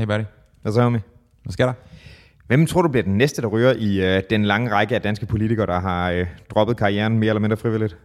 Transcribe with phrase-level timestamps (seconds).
[0.00, 0.22] Hey buddy,
[0.62, 1.00] Hvad så, homie?
[1.42, 1.72] hvad sker der?
[2.46, 5.26] Hvem tror du bliver den næste, der ryger i øh, den lange række af danske
[5.26, 7.96] politikere, der har øh, droppet karrieren mere eller mindre frivilligt?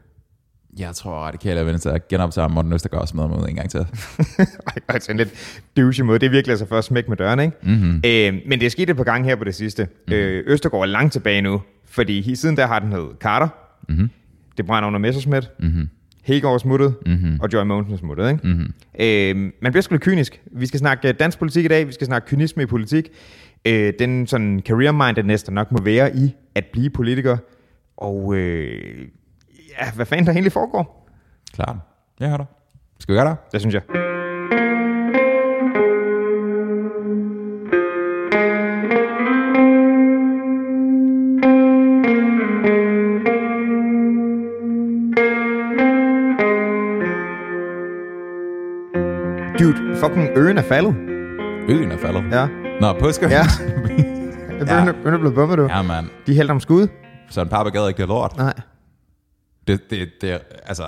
[0.80, 3.80] Jeg tror, radikale er til at genoptage Morten Østergaard smide mod en gang til.
[4.90, 6.20] Ej, sådan lidt douche måde.
[6.20, 7.58] Det er virkelig altså først smæk med døren, ikke?
[7.64, 8.02] Mm-hmm.
[8.06, 9.84] Øh, men det er sket et par gange her på det sidste.
[9.84, 10.14] Mm-hmm.
[10.14, 13.48] Øh, Østergaard er langt tilbage nu, fordi siden der har den hed Carter.
[13.90, 14.10] Mm-hmm.
[14.58, 15.52] Det brænder under Messerschmidt.
[15.60, 15.90] Mm-hmm.
[16.26, 17.40] Hegaard smuttet, mm-hmm.
[17.42, 18.30] og Joy Mogensen smuttet.
[18.30, 18.48] Ikke?
[18.48, 18.74] Mm-hmm.
[19.00, 20.42] Øh, man bliver sgu lidt kynisk.
[20.52, 23.10] Vi skal snakke øh, dansk politik i dag, vi skal snakke kynisme i politik.
[23.68, 27.38] Øh, den sådan career mindedness, der nok må være i at blive politiker.
[27.98, 29.08] Og øh,
[29.80, 31.10] ja, hvad fanden der egentlig foregår?
[31.54, 31.76] Klart.
[32.20, 32.46] Jeg hører dig.
[33.00, 33.38] Skal vi gøre det?
[33.52, 34.15] Det synes jeg.
[50.16, 50.96] Fucking øen er faldet.
[51.70, 52.24] Øen er faldet.
[52.32, 52.48] Ja.
[52.82, 53.28] Nå, påske.
[53.30, 53.44] Ja.
[54.56, 54.62] Ja.
[54.80, 55.64] Øen, er, øen er blevet bumpet, du.
[55.64, 56.10] ja, man.
[56.28, 56.88] De hælder om skud.
[57.30, 58.38] Så en pappa gad ikke det lort.
[58.38, 58.54] Nej.
[59.68, 60.84] Det, det, det altså...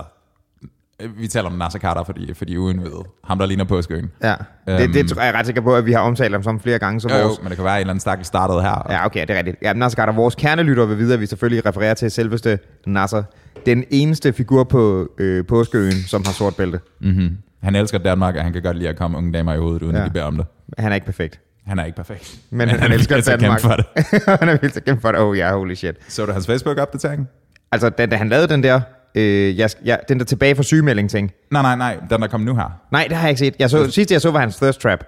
[1.18, 2.92] Vi taler om Nasser Carter, fordi, fordi uden ved.
[3.24, 4.12] Ham, der ligner påskeøen.
[4.24, 4.36] Ja.
[4.68, 4.94] Det, Øhm.
[4.94, 7.02] det tror jeg er ret sikker på, at vi har omtalt om som flere gange.
[7.02, 8.86] Så Jo, vores, men det kan være, at en eller anden stakkel startede her.
[8.90, 9.58] Ja, okay, det er rigtigt.
[9.62, 13.24] Ja, Nasser Carter, vores kernelytter vil vide, at vi selvfølgelig refererer til selveste Nasser.
[13.66, 16.80] Den eneste figur på øh, påskeøen, som har sort bælte.
[17.02, 17.38] Mm-hmm.
[17.68, 19.96] Han elsker Danmark, og han kan godt lide at komme unge damer i hovedet, uden
[19.96, 20.02] Ja.
[20.02, 20.46] at de beder om det.
[20.78, 21.40] Han er ikke perfekt.
[21.66, 22.36] Han er ikke perfekt.
[22.50, 23.62] Men, han, han elsker Danmark.
[23.62, 23.86] for det.
[24.40, 25.22] han er vildt til at kæmpe for det.
[25.22, 25.96] Oh ja, yeah, holy shit.
[26.08, 27.28] Så du hans Facebook-opdatering?
[27.72, 28.82] Altså, da, da han lavede den der,
[29.16, 31.32] øh, jeg, jeg, den der tilbage for sygemelding ting.
[31.52, 31.98] Nej, nej, nej.
[32.10, 32.70] Den, der kom nu her.
[32.92, 33.56] Nej, det har jeg ikke set.
[33.60, 35.04] Jeg så, sidst jeg så, var hans thirst trap.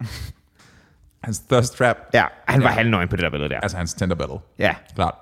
[1.24, 1.96] Hans thirst trap.
[2.14, 2.74] Ja, han var Ja.
[2.74, 3.60] halvnøgen på det der billede der.
[3.60, 4.36] Altså hans Tinder battle.
[4.58, 5.14] Ja, Klart.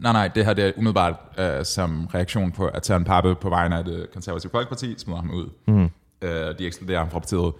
[0.00, 3.48] Nej, nej, det her det er umiddelbart øh, som reaktion på, at Søren Pape på
[3.48, 5.50] vegne af det konservative folkeparti smider ham ud.
[5.66, 5.90] Mm.
[6.22, 7.52] Øh, de ekskluderer ham fra partiet.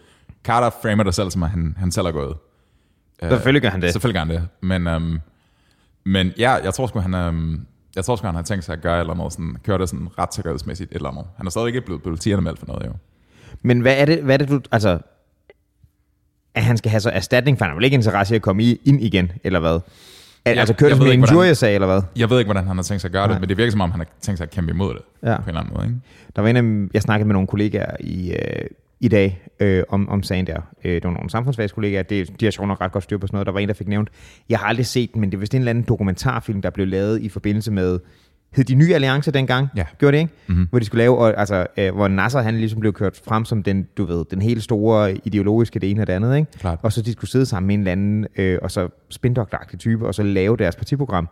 [0.44, 2.36] Carter framer det selv, som at han, han selv er gået.
[3.22, 3.92] Øh, selvfølgelig gør han det.
[3.92, 4.48] Selvfølgelig gør han det.
[4.60, 5.20] Men, øhm,
[6.04, 8.82] men ja, jeg tror sgu, han, øhm, jeg tror sgu, han har tænkt sig at
[8.82, 11.24] gøre et eller andet, sådan, køre det sådan retssikkerhedsmæssigt et eller andet.
[11.36, 12.92] Han er stadig ikke blevet politianmeldt for noget, jo.
[13.62, 14.98] Men hvad er det, hvad er det du, altså,
[16.54, 18.62] at han skal have så erstatning, for han har vel ikke interesse i at komme
[18.62, 19.80] i, ind igen, eller hvad?
[20.46, 22.02] Ja, altså køre det jeg som en injuriesag, eller hvad?
[22.16, 23.34] Jeg ved ikke, hvordan han har tænkt sig at gøre Nej.
[23.34, 25.02] det, men det virker som om, han har tænkt sig at kæmpe imod det.
[25.28, 25.36] Ja.
[25.36, 26.00] På en eller anden måde, ikke?
[26.36, 28.66] Der var en af, jeg snakkede med nogle kollegaer i, øh,
[29.00, 30.60] i dag øh, om, om sagen der.
[30.84, 33.34] Øh, det var nogle samfundsfagskollegaer, det, de har sjovt nok ret godt styr på sådan
[33.34, 33.46] noget.
[33.46, 34.08] Der var en, der fik nævnt,
[34.48, 36.86] jeg har aldrig set den, men det er vist en eller anden dokumentarfilm, der blev
[36.86, 37.98] lavet i forbindelse med,
[38.52, 39.68] hed de Nye Alliance dengang?
[39.76, 39.84] Ja.
[39.98, 40.32] Gjorde det ikke?
[40.46, 40.56] Mhm.
[40.56, 40.68] Mm-hmm.
[40.70, 43.62] Hvor de skulle lave, og, altså, øh, hvor Nasser han ligesom blev kørt frem som
[43.62, 46.52] den, du ved, den helt store ideologiske det ene og det andet, ikke?
[46.58, 46.78] Klart.
[46.82, 50.06] Og så de skulle sidde sammen med en eller anden, øh, og så spindokteragtig type,
[50.06, 51.28] og så lave deres partiprogram.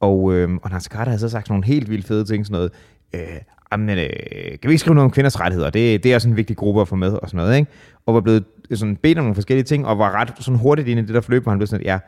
[0.00, 2.70] Og, øh, og Nasser Carter havde så sagt nogle helt vildt fede ting, sådan noget,
[3.14, 3.40] øh,
[3.72, 4.06] jamen, øh,
[4.50, 5.70] kan vi ikke skrive noget om kvinders rettigheder?
[5.70, 7.70] Det, det er også en vigtig gruppe at få med, og sådan noget, ikke?
[8.06, 11.02] Og var blevet sådan bedt om nogle forskellige ting, og var ret sådan hurtigt inde
[11.02, 11.98] i det der forløb, hvor han blev sådan, ja,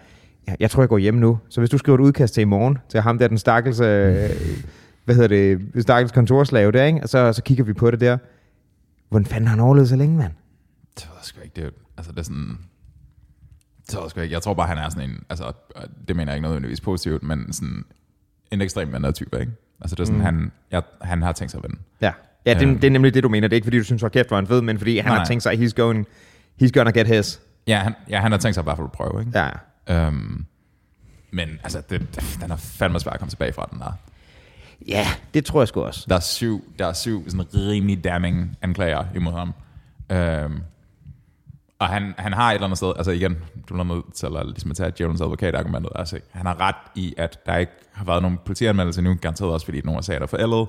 [0.60, 1.38] jeg tror, jeg går hjem nu.
[1.48, 4.30] Så hvis du skriver et udkast til i morgen, til ham der, den stakkels, øh,
[5.04, 7.00] hvad hedder det, stakkels kontorslave der, ikke?
[7.02, 8.18] Og så, så kigger vi på det der.
[9.08, 10.32] Hvordan fanden har han overlevet så længe, mand?
[10.96, 11.52] Det ved jeg sgu ikke.
[11.56, 12.58] Det, er- altså, det er sådan...
[13.90, 14.34] Det ved jeg ikke.
[14.34, 15.16] Jeg tror bare, han er sådan en...
[15.30, 15.52] Altså,
[16.08, 17.84] det mener jeg ikke nødvendigvis positivt, men sådan
[18.50, 19.52] en ekstrem vendet type, ikke?
[19.80, 20.24] Altså, det er sådan, mm.
[20.24, 21.76] han, jeg, han har tænkt sig at vinde.
[22.00, 22.12] Ja,
[22.46, 22.78] ja det, Øhm.
[22.78, 23.48] det er nemlig det, du mener.
[23.48, 25.10] Det er ikke, fordi du synes, at kæft, er han fed, men fordi han Nej,
[25.12, 25.26] har nej.
[25.26, 26.06] tænkt sig, he's, going,
[26.62, 27.40] he's gonna get his.
[27.66, 29.38] Ja, han, ja, han har tænkt sig i hvert fald at prøve, ikke?
[29.38, 29.48] Ja,
[29.90, 30.46] Øhm,
[31.30, 33.92] men altså, det, den er fandme svært at komme tilbage fra, den der.
[34.88, 36.06] ja det tror jeg sgu også.
[36.08, 39.54] Der er syv, der er syv sådan rimelig damning anklager imod ham.
[40.12, 40.60] Øhm,
[41.78, 43.36] og han, han har et eller andet sted, altså igen,
[43.68, 47.14] du er nødt til at, ligesom at tage Jones advokatargumentet, altså han har ret i,
[47.16, 50.26] at der ikke har været nogen politianmeldelse nu, garanteret også fordi nogle af sager er
[50.26, 50.68] forældet.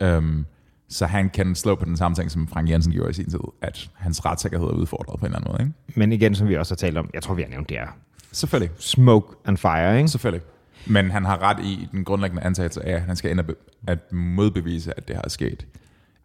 [0.00, 0.46] Øhm,
[0.88, 3.38] så han kan slå på den samme ting, som Frank Jensen gjorde i sin tid,
[3.62, 5.62] at hans retssikkerhed er udfordret på en eller anden måde.
[5.62, 6.00] Ikke?
[6.00, 7.88] Men igen, som vi også har talt om, jeg tror, vi har nævnt det her.
[8.34, 8.70] Selvfølgelig.
[8.78, 10.08] Smoke and fire, ikke?
[10.08, 10.42] Selvfølgelig.
[10.86, 13.54] Men han har ret i den grundlæggende antagelse af, at han skal be-
[13.86, 15.66] at modbevise, at det har sket.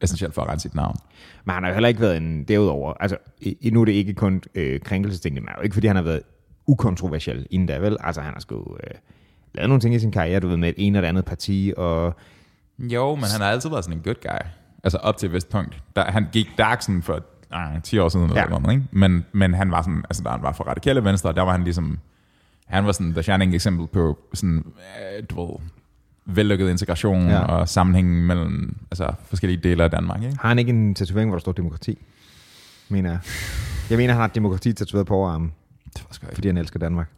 [0.01, 0.95] Essentielt for at rense sit navn.
[1.45, 2.93] Men han har jo heller ikke været en derudover.
[2.99, 6.21] Altså, i, nu er det ikke kun øh, krænkelsesting, men ikke, fordi han har været
[6.67, 7.97] ukontroversiel inden da, vel?
[7.99, 8.95] Altså, han har sgu øh,
[9.53, 12.15] lavet nogle ting i sin karriere, du ved, med et ene eller andet parti, og
[12.79, 14.47] Jo, men han har altid været sådan en good guy.
[14.83, 15.83] Altså op til et vist punkt.
[15.95, 17.23] Der, han gik dark sådan for
[17.53, 18.43] øh, 10 år siden, Ja.
[18.43, 18.87] eller noget, ikke?
[18.91, 21.63] Men, men han var sådan, altså da han var for radikale venstre, der var han
[21.63, 21.99] ligesom,
[22.65, 24.65] han var sådan the shining eksempel på sådan,
[25.17, 25.55] øh, du ved,
[26.25, 27.39] vellykket integration Ja.
[27.39, 30.37] og sammenhængen mellem altså, forskellige dele af Danmark, ikke?
[30.41, 31.97] har han ikke en tatovering, hvor der står demokrati?
[32.89, 33.19] Mener jeg.
[33.89, 35.53] Jeg mener, han har demokrati tatoveret på overarmen,
[35.97, 36.35] Det var ikke.
[36.35, 37.09] fordi han elsker Danmark.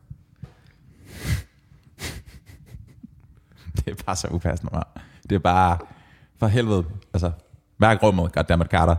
[3.76, 4.84] Det er bare så upassende, man.
[5.30, 5.78] Det er bare,
[6.40, 7.32] for helvede, altså,
[7.78, 8.96] mærk rummet, goddammit Carter.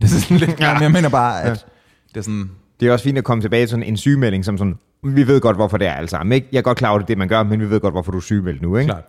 [0.00, 0.78] Det er sådan lidt, ja.
[0.78, 1.66] jeg mener bare, at
[2.08, 2.50] det er sådan,
[2.80, 5.40] Det er også fint at komme tilbage til sådan en sygemelding, som sådan, vi ved
[5.40, 6.32] godt, hvorfor det er alle sammen.
[6.32, 6.48] Ikke?
[6.52, 8.18] Jeg er godt klar over, det, det man gør, men vi ved godt, hvorfor du
[8.18, 8.76] er sygemeldt nu.
[8.76, 8.88] Ikke?
[8.88, 9.04] Klart.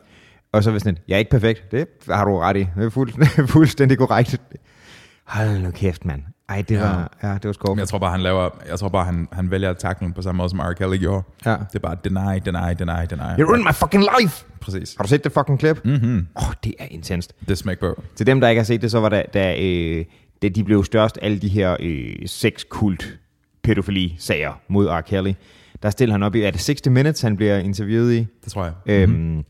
[0.54, 1.72] Og så hvis sådan, jeg er ikke perfekt.
[1.72, 2.68] Det har du ret i.
[2.78, 3.14] Det er fuld,
[3.48, 4.42] fuldstændig korrekt.
[5.26, 6.22] Hold nu kæft, mand.
[6.50, 6.82] Ej, det Ja.
[6.82, 7.70] var, ja, det var skål.
[7.76, 10.14] Men jeg tror bare, han laver, jeg tror bare, han, han vælger at tackle den
[10.14, 10.74] på samme måde, som R.
[10.74, 11.24] Kelly gjorde.
[11.46, 11.52] Ja.
[11.52, 13.40] Det er bare deny, deny, deny, deny.
[13.40, 14.46] You ruined my fucking life!
[14.62, 14.96] Præcis.
[14.98, 15.82] Har du set det fucking klip?
[15.86, 16.28] Åh, mm-hmm.
[16.36, 17.34] oh, det er intenst.
[17.48, 18.04] Det smæk på.
[18.16, 20.06] Til dem, der ikke har set det, så var der, da, øh,
[20.42, 23.20] da de blev størst, alle de her øh, sexkult
[23.64, 25.02] pædofili-sager mod R.
[25.02, 25.34] Kelly.
[25.84, 28.28] Der stiller han op i, er det 60 Minutes, han bliver interviewet i?
[28.44, 28.74] Det tror jeg.
[28.86, 29.44] Øhm,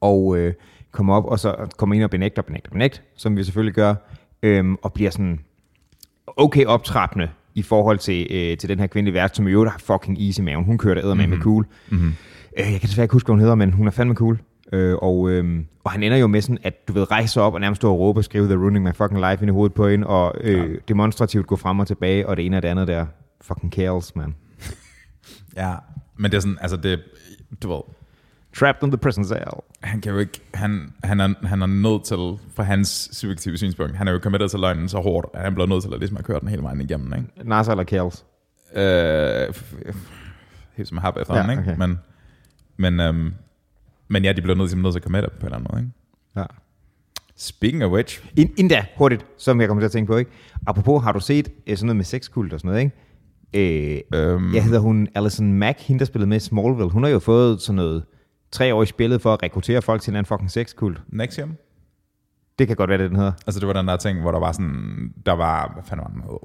[0.00, 0.54] og øh,
[0.90, 3.94] kommer op, og så kommer ind og benægter, benægter, benægter, som vi selvfølgelig gør,
[4.42, 5.40] øhm, og bliver sådan
[6.26, 9.78] okay optrappende i forhold til, øh, til den her kvindelige vært, som i øvrigt har
[9.78, 10.64] fucking easy i maven.
[10.64, 11.66] Hun kører der med med cool.
[11.90, 12.14] Mm-hmm.
[12.58, 14.40] Øh, jeg kan desværre ikke huske, hvad hun hedder, men hun er fandme cool.
[14.72, 17.60] Øh, og, øh, og han ender jo med sådan, at du ved, rejse op og
[17.60, 19.88] nærmest stå og råbe og skrive The Ruining My Fucking Life ind i hovedet på
[19.88, 23.06] hende, og øh, demonstrativt gå frem og tilbage, og det ene og det andet der.
[23.40, 24.34] Fucking Kales, man.
[25.56, 25.74] Ja,
[26.16, 27.00] men det er sådan, altså det,
[27.62, 27.80] du ved,
[28.58, 29.50] Trapped in the prison cell.
[29.82, 33.96] han kan jo ikke, han, han, er, han er nødt til, fra hans subjektive synspunkt,
[33.96, 36.16] han er jo committed til løgnen så hårdt, at han bliver nødt til at ligesom
[36.16, 37.48] at køre den hele vejen igennem, ikke?
[37.48, 38.24] Nasser eller Kales?
[38.74, 39.54] Øh,
[40.76, 41.62] helt som har efter Ja, ja, ikke?
[41.62, 41.76] okay.
[41.78, 41.98] Men,
[42.76, 43.34] men, øhm,
[44.10, 45.82] men ja, de bliver nødt til, nødt til at committe på en eller anden måde,
[45.82, 45.92] ikke?
[46.36, 46.44] Ja.
[47.36, 50.30] Speaking of which, Ind, inden da, hurtigt, som jeg kommer til at tænke på, ikke?
[50.66, 52.96] Apropos, har du set øh, sådan noget med sexkult og sådan noget, ikke?
[54.14, 54.54] Øh, Øhm.
[54.54, 56.90] Jeg hedder hun Alison Mack, hende der spillede med Smallville.
[56.90, 58.04] Hun har jo fået sådan noget
[58.52, 61.02] tre år i spillet for at rekruttere folk til en anden fucking sexkult.
[61.08, 61.56] Nexium,
[62.58, 63.32] Det kan godt være, det den hedder.
[63.46, 66.10] altså det var den der ting, hvor der var sådan, der var, hvad fanden var
[66.10, 66.38] den hed?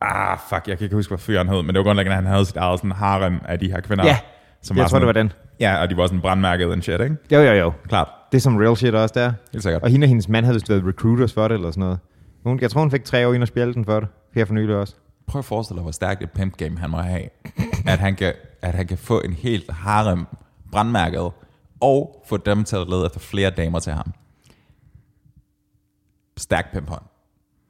[0.00, 2.32] Ah, fuck, jeg kan ikke huske, hvad fyren hed, men det var grundlæggende, at han
[2.32, 4.04] havde sit eget sådan harem af de her kvinder.
[4.06, 4.18] Ja,
[4.64, 5.32] som jeg tror, sådan, det var den.
[5.60, 7.16] Ja, og de var sådan brandmærket and shit, ikke?
[7.32, 7.72] Jo, jo, jo.
[7.88, 9.32] Klart, Det er som real shit også der.
[9.52, 9.82] helt sikkert.
[9.82, 11.98] Og hende og hendes mand havde vist været recruiters for det, eller sådan noget.
[12.44, 14.08] Hun, jeg tror, hun fik tre år ind og spjælde den for det.
[14.34, 14.94] Her for nylig også.
[15.26, 17.22] Prøv at forestille dig, hvor stærkt et pimp game han må have.
[17.86, 18.32] at, han kan,
[18.62, 20.26] at han kan få en helt harem
[20.72, 21.30] brandmærket,
[21.80, 24.12] og få dem til at lede efter flere damer til ham.
[26.36, 27.02] Stærk pimp hånd.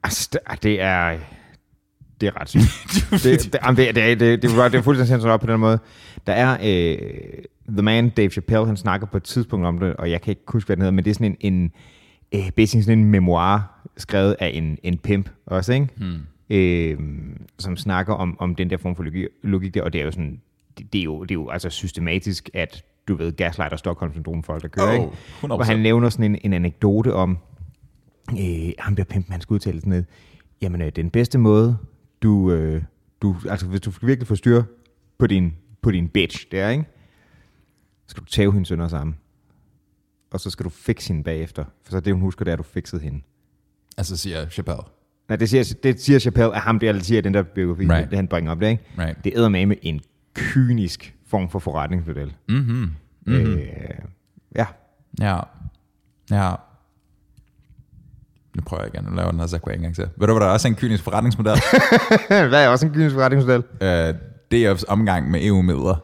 [0.03, 1.17] Altså, det- det er...
[2.21, 2.63] Det er ret sygt.
[3.23, 5.59] det, det, jamen, det, det, det, det, var, det er fuldstændig sindssygt op på den
[5.59, 5.79] måde.
[6.27, 6.97] Der er øh,
[7.67, 10.41] The Man, Dave Chappelle, han snakker på et tidspunkt om det, og jeg kan ikke
[10.47, 11.71] huske, hvad den hedder, men det er sådan en, en
[12.35, 15.87] øh, basically sådan en memoir, skrevet af en, en pimp også, ikke?
[15.97, 16.19] Hmm.
[16.49, 16.99] Øh,
[17.59, 20.11] som snakker om, om den der form for logik, logik der, og det er jo
[20.11, 20.41] sådan,
[20.77, 24.43] det, det, er jo, det er jo altså systematisk, at du ved, gaslight og Stockholm-syndrom
[24.43, 25.07] folk, der kører, Oh, ikke?
[25.43, 25.47] 100%.
[25.47, 27.37] Hvor han nævner sådan en, en anekdote om,
[28.31, 30.05] øh, ham der pimpen, han skulle udtale sådan noget,
[30.61, 31.77] jamen øh, den bedste måde,
[32.23, 32.81] du, øh,
[33.21, 34.63] du, altså hvis du virkelig får styr
[35.17, 35.53] på din,
[35.85, 36.83] på din bitch, der, ikke?
[38.07, 39.15] Så skal du tage hende sønder sammen.
[40.31, 41.65] Og så skal du fikse hende bagefter.
[41.83, 43.21] For så det, hun husker, det er, at du fikset hende.
[43.97, 44.81] Altså siger Chappelle.
[45.29, 48.09] Nej, det siger, det siger Chappelle, at ham der, der siger den der biografi, Right.
[48.09, 48.83] det han bringer op der, ikke?
[48.99, 49.23] Right.
[49.23, 50.01] Det er med en
[50.33, 52.33] kynisk form for forretningsmodel.
[52.49, 52.75] Mm-hmm.
[53.25, 53.53] Mm-hmm.
[53.53, 53.59] Øh,
[54.55, 54.65] ja.
[55.21, 55.39] Ja.
[56.31, 56.55] Ja.
[58.55, 59.05] Nu prøver jeg igen.
[59.05, 60.09] Laver jeg den her Zach en gang til.
[60.17, 61.57] Ved du, hvad der også er en kynisk forretningsmodel?
[62.49, 63.63] Hvad er også en kynisk forretningsmodel?
[63.81, 65.95] uh, DF's omgang med EU-midler.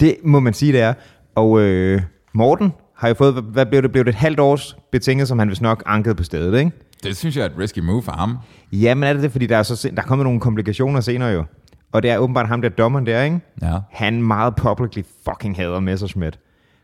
[0.00, 0.94] Det må man sige, det er.
[1.34, 2.02] Og øh,
[2.32, 5.50] Morten har jo fået, hvad blev det, blev det et halvt års betinget, som han
[5.50, 6.70] vist nok ankede på stedet, ikke?
[7.02, 8.38] Det synes jeg er et risky move for ham.
[8.72, 11.28] Ja, men er det det, fordi der er, så, der er kommet nogle komplikationer senere
[11.28, 11.44] jo.
[11.92, 13.40] Og det er åbenbart ham der dommeren der, ikke?
[13.62, 13.78] Ja.
[13.90, 16.38] Han meget publicly fucking hader Messerschmidt.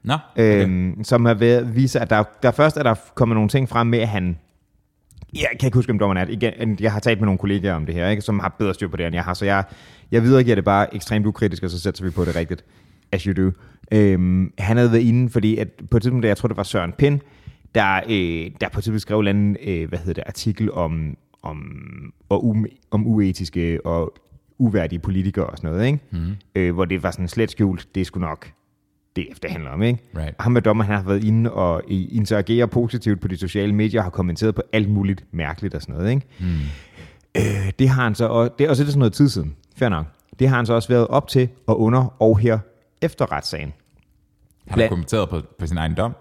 [0.04, 0.62] Nå, okay.
[0.62, 3.86] Øhm, som har været, viser, at der, der først er der kommet nogle ting frem
[3.86, 4.38] med, at han...
[5.34, 6.32] Jeg kan ikke huske, om dommeren er det.
[6.42, 8.22] Igen, jeg har talt med nogle kollegaer om det her, ikke?
[8.22, 9.34] som har bedre styr på det, end jeg har.
[9.34, 9.64] Så jeg,
[10.10, 12.64] jeg videregiver det bare ekstremt ukritisk, og så sætter vi på det rigtigt.
[13.12, 13.52] As you do.
[13.92, 16.62] Øhm, han havde været inde, fordi at på et tidspunkt, da jeg tror, det var
[16.62, 17.20] Søren Pind,
[17.74, 21.62] der, øh, der på et tidspunkt skrev en øh, hvad hedder det, artikel om, om,
[22.28, 24.14] og um, om uetiske og
[24.58, 25.98] uværdige politikere og sådan noget, ikke?
[26.10, 26.36] Mm.
[26.54, 28.52] Øh, hvor det var sådan slet skjult, det skulle nok
[29.30, 29.98] det, det handler om, ikke?
[30.16, 30.34] Right.
[30.38, 33.72] Og ham med dommer, han har været inde og i- interagere positivt på de sociale
[33.74, 36.26] medier, og har kommenteret på alt muligt mærkeligt og sådan noget, ikke?
[36.40, 36.46] Mm.
[37.36, 39.88] Øh, det har han så, og det er også lidt sådan noget tid siden, fair
[39.88, 40.06] nok.
[40.38, 42.58] Det har han så også været op til og under og her
[43.02, 43.72] efter retssagen.
[44.68, 46.14] Han har kommenteret på, på sin egen dom.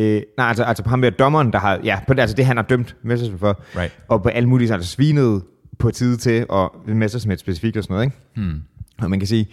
[0.00, 2.46] Øh, nej, altså, altså på ham med dommeren, der har, ja, på det, altså det
[2.46, 3.98] han har dømt Messerschmidt for, Right.
[4.08, 5.42] og på alle mulige, altså svinet
[5.78, 8.16] på tid til, og Messerschmidt specifikt og sådan noget, ikke?
[8.36, 8.62] Hmm.
[9.02, 9.48] Og man kan sige,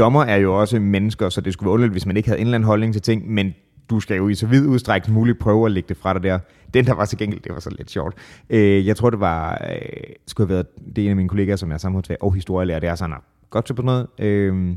[0.00, 2.46] dommer er jo også mennesker, så det skulle være underligt, hvis man ikke havde en
[2.46, 3.54] eller anden holdning til ting, men
[3.90, 6.22] du skal jo i så vid udstrækning som muligt prøve at lægge det fra dig
[6.22, 6.38] der.
[6.74, 8.14] Den, der var til gengæld, det var så lidt sjovt.
[8.50, 9.80] Øh, jeg tror, det var, øh,
[10.26, 10.66] skulle have været,
[10.96, 13.16] det er en af mine kollegaer, som er samfundsfag og historielærer, det er sådan,
[13.50, 14.06] godt til på noget.
[14.18, 14.76] Øh,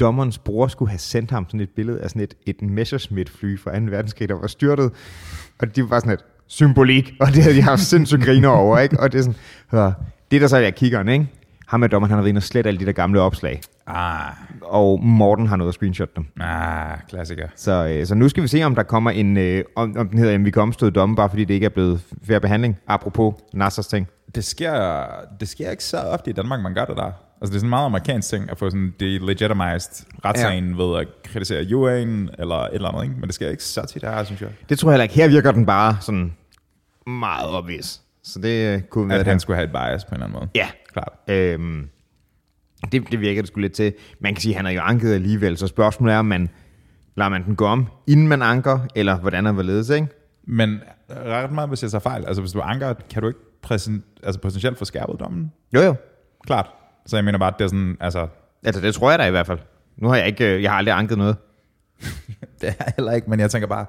[0.00, 3.78] dommerens bror skulle have sendt ham sådan et billede af sådan et, et Messerschmitt-fly fra
[3.78, 3.84] 2.
[3.84, 4.92] verdenskrig, der var styrtet.
[5.58, 9.00] Og det var sådan et symbolik, og det havde de haft sindssygt griner over, ikke?
[9.00, 9.38] Og det er sådan,
[9.70, 9.92] hør,
[10.30, 11.28] det der så er jeg kiggeren, ikke?
[11.72, 13.60] ham med dommeren, han har været inde og slet alle de der gamle opslag.
[13.86, 16.26] Ah, Og Morten har noget at screenshot dem.
[16.40, 17.48] ah, klassiker.
[17.56, 20.18] Så, øh, så nu skal vi se, om der kommer en, øh, om, om den
[20.18, 22.76] hedder en vi kan omstøde domme, bare fordi det ikke er blevet fair behandling.
[22.86, 24.08] Apropos Nassers ting.
[24.34, 25.06] Det sker,
[25.40, 27.04] det sker ikke så ofte i Danmark, man gør det der.
[27.40, 30.82] Altså, det er sådan en meget amerikansk ting at få sådan delegitimized retssagen ja.
[30.84, 33.14] ved at kritisere UA'en eller et eller andet, ikke?
[33.14, 34.48] Men det sker ikke så tit her, synes jeg.
[34.68, 35.14] Det tror jeg heller ikke.
[35.14, 36.32] Her virker den bare sådan
[37.06, 38.00] meget obvious.
[38.24, 39.30] Så det øh, kunne være At det.
[39.30, 40.50] han skulle have et bias på en eller anden måde.
[40.54, 41.12] Ja, Klart.
[41.28, 41.88] Øhm,
[42.92, 43.94] det, det virker det sgu lidt til.
[44.20, 46.48] Man kan sige, at han er jo anket alligevel, så spørgsmålet er, om man
[47.16, 50.08] lader man den gå om, inden man anker, eller hvordan er hvorledes, ikke?
[50.44, 52.26] Men ret meget, hvis jeg tager fejl.
[52.26, 55.52] Altså, hvis du anker, kan du ikke præsent, altså potentielt få skærpet dommen?
[55.74, 55.94] Jo, jo.
[56.46, 56.70] Klart.
[57.06, 58.28] Så jeg mener bare, at det er sådan, altså,
[58.64, 59.58] Altså, det tror jeg da i hvert fald.
[59.96, 61.36] Nu har jeg ikke, øh, jeg har aldrig anket noget.
[62.60, 63.86] det er heller ikke, men jeg tænker bare,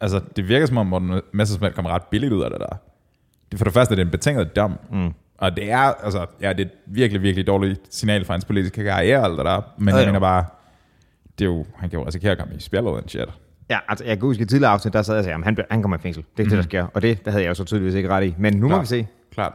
[0.00, 2.76] altså, det virker som om, Morten Messersmith kommer ret billigt ud af det der.
[3.50, 5.12] Det, for det første er det en betinget dom, mm.
[5.42, 8.84] Og det er, altså, ja, det er et virkelig, virkelig dårligt signal for hans politiske
[8.84, 10.44] karriere, alt det der, men Ja, jeg mener bare,
[11.38, 13.28] det er jo, han kan jo risikere at komme i spjældet og shit.
[13.70, 15.56] Ja, altså, jeg kan huske i tidligere afsnit, der sad jeg og sagde, at han,
[15.70, 16.24] han kommer i fængsel.
[16.36, 16.50] Det er mm.
[16.50, 16.86] det, der sker.
[16.94, 18.34] Og det der havde jeg jo så tydeligvis ikke ret i.
[18.38, 18.82] Men nu må Klart.
[18.82, 19.06] vi se.
[19.34, 19.52] Klart.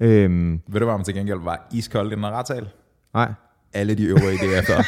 [0.00, 2.68] Øhm, Ved du, hvad man til gengæld var iskold i den her retssal?
[3.14, 3.32] nej.
[3.74, 4.82] Alle de øvrige DF'er.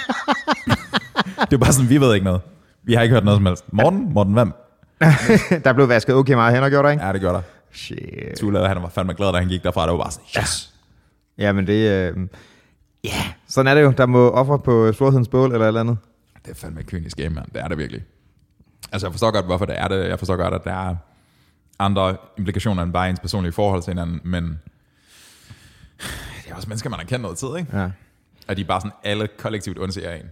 [1.47, 2.41] det er bare sådan, vi ved ikke noget.
[2.83, 3.73] Vi har ikke hørt noget som helst.
[3.73, 4.13] Morten?
[4.13, 4.53] Morten hvem?
[5.65, 7.05] der blev vasket okay meget hen og gjort, ikke?
[7.05, 7.41] Ja, det gør der.
[7.73, 8.39] Shit.
[8.39, 9.87] Tule, han var fandme glad, da han gik derfra.
[9.87, 10.75] Det var bare sådan, yes!
[11.39, 11.91] Ja, men det...
[11.91, 12.17] Øh,
[13.05, 13.91] ja, sådan er det jo.
[13.97, 15.99] Der må ofre på storhedens bål eller et eller andet.
[16.45, 17.47] Det er fandme kynisk game, mand.
[17.55, 18.03] Det er det virkelig.
[18.93, 20.09] Altså, jeg forstår godt, hvorfor det er det.
[20.09, 20.97] Jeg forstår godt, at der er
[21.79, 24.45] andre implikationer end bare ens personlige forhold til hinanden, men
[26.45, 27.79] det er også mennesker, man har kendt noget tid, ikke?
[27.79, 27.91] Ja.
[28.49, 30.27] Og de er bare sådan alle kollektivt undser en.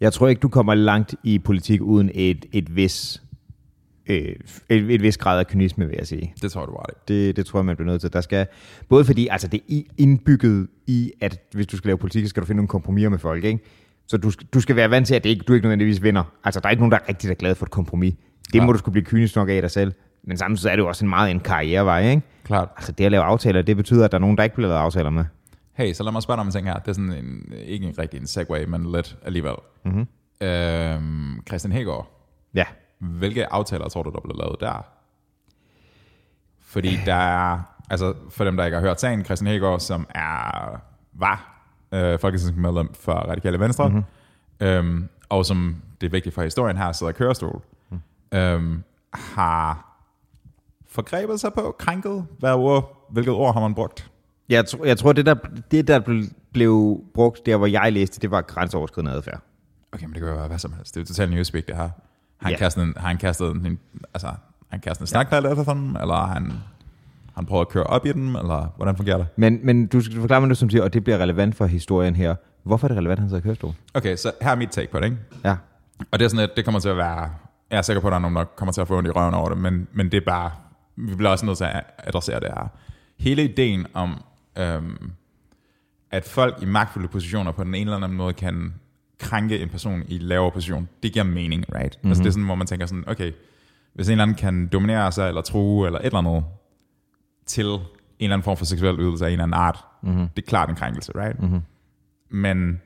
[0.00, 3.22] Jeg tror ikke, du kommer langt i politik uden et, et vis
[4.08, 6.34] øh, et, et vis grad af kynisme, vil jeg sige.
[6.42, 7.08] Det tror jeg, du var det.
[7.08, 8.12] Det, det tror jeg, man bliver nødt til.
[8.12, 8.46] Der skal,
[8.88, 12.40] både fordi altså, det er indbygget i, at hvis du skal lave politik, så skal
[12.40, 13.44] du finde nogle kompromiser med folk.
[13.44, 13.58] Ikke?
[14.06, 16.22] Så du, du skal være vant til, at det ikke, du ikke nødvendigvis vinder.
[16.44, 18.14] Altså, der er ikke nogen, der er rigtig er glad for et kompromis.
[18.52, 18.64] Det Ja.
[18.66, 19.92] må du skulle blive kynisk nok af dig selv.
[20.26, 22.10] Men samtidig er det jo også en meget en karrierevej.
[22.10, 22.22] Ikke?
[22.44, 22.68] Klart.
[22.76, 24.80] Altså, det at lave aftaler, det betyder, at der er nogen, der ikke bliver lavet
[24.80, 25.24] aftaler med.
[25.74, 26.74] Hey, så lad mig spørge dig om en ting her.
[26.74, 29.52] Det er sådan en, ikke en rigtig en segue, men lidt alligevel.
[29.84, 29.94] Mhm.
[29.94, 30.48] Mm-hmm.
[30.48, 32.28] Øhm, Christian Hegård.
[32.54, 32.64] Ja.
[32.98, 34.86] Hvilke aftaler tror du, der blev lavet der?
[36.60, 37.58] Fordi der er,
[37.90, 40.80] altså for dem, der ikke har hørt sagen, Christian Hegård, som er,
[41.12, 44.04] var øh, folketingsmedlem for Radikale Venstre, mm-hmm.
[44.60, 48.00] øhm, og som, det er vigtigt for historien her, sidder i kørestol, mm.
[48.38, 48.82] øhm,
[49.14, 49.90] har
[50.88, 54.10] forgrebet sig på, krænket, hvad ord, hvilket ord har man brugt?
[54.48, 55.34] Jeg, tror, jeg tror, det der,
[55.70, 59.40] det der ble- blev brugt, der hvor jeg læste, det var grænseoverskridende adfærd.
[59.92, 60.94] Okay, men det kan jo være hvad som helst.
[60.94, 61.90] Det er jo totalt newspeak, det her.
[62.44, 62.58] Han, Ja.
[62.58, 63.78] kastet en, han kastet en,
[64.14, 64.28] altså,
[64.68, 66.52] han kastet en snakvalg efter dem, eller han,
[67.34, 69.26] han prøvet at køre op i dem, eller hvordan fungerer det?
[69.36, 72.16] Men, men du skal forklare mig det, som siger, og det bliver relevant for historien
[72.16, 72.34] her.
[72.64, 73.74] Hvorfor er det relevant, at han sidder i kørestol?
[73.94, 75.16] Okay, så her er mit take på det, ikke?
[75.44, 75.56] Ja.
[76.10, 77.30] Og det er sådan, at det kommer til at være...
[77.70, 79.10] Jeg er sikker på, at der er nogen, der kommer til at få ondt i
[79.10, 80.50] røven over det, men, men det er bare...
[80.96, 82.68] Vi bliver også nødt til at adressere det her.
[83.18, 84.22] Hele ideen om,
[84.58, 85.10] øhm,
[86.10, 88.74] at folk i magtfulde positioner på den ene eller anden måde kan
[89.18, 91.96] krænke en person i lavere position, det giver mening, right?
[91.96, 92.10] Mm-hmm.
[92.10, 93.32] Altså det er sådan, hvor man tænker sådan, okay,
[93.94, 96.44] hvis en eller anden kan dominere sig, eller true, eller et eller andet,
[97.46, 97.80] til en
[98.20, 100.28] eller anden form for seksuel ydelse af en eller anden art, mm-hmm.
[100.36, 101.42] det er klart en krænkelse, right?
[101.42, 101.60] Mm-hmm.
[102.30, 102.80] Men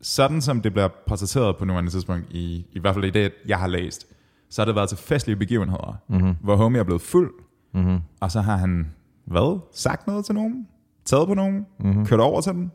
[0.00, 3.58] sådan som det bliver portrætteret på nuværende tidspunkt, i, i hvert fald i det, jeg
[3.58, 4.06] har læst,
[4.50, 6.34] så har det været til festlige begivenheder, mm-hmm.
[6.40, 7.32] hvor homie er blevet fuld,
[7.74, 7.98] mm-hmm.
[8.20, 8.92] og så har han,
[9.24, 10.68] hvad, sagt noget til nogen,
[11.04, 12.06] taget på nogen, mm-hmm.
[12.06, 12.70] kørt over til dem,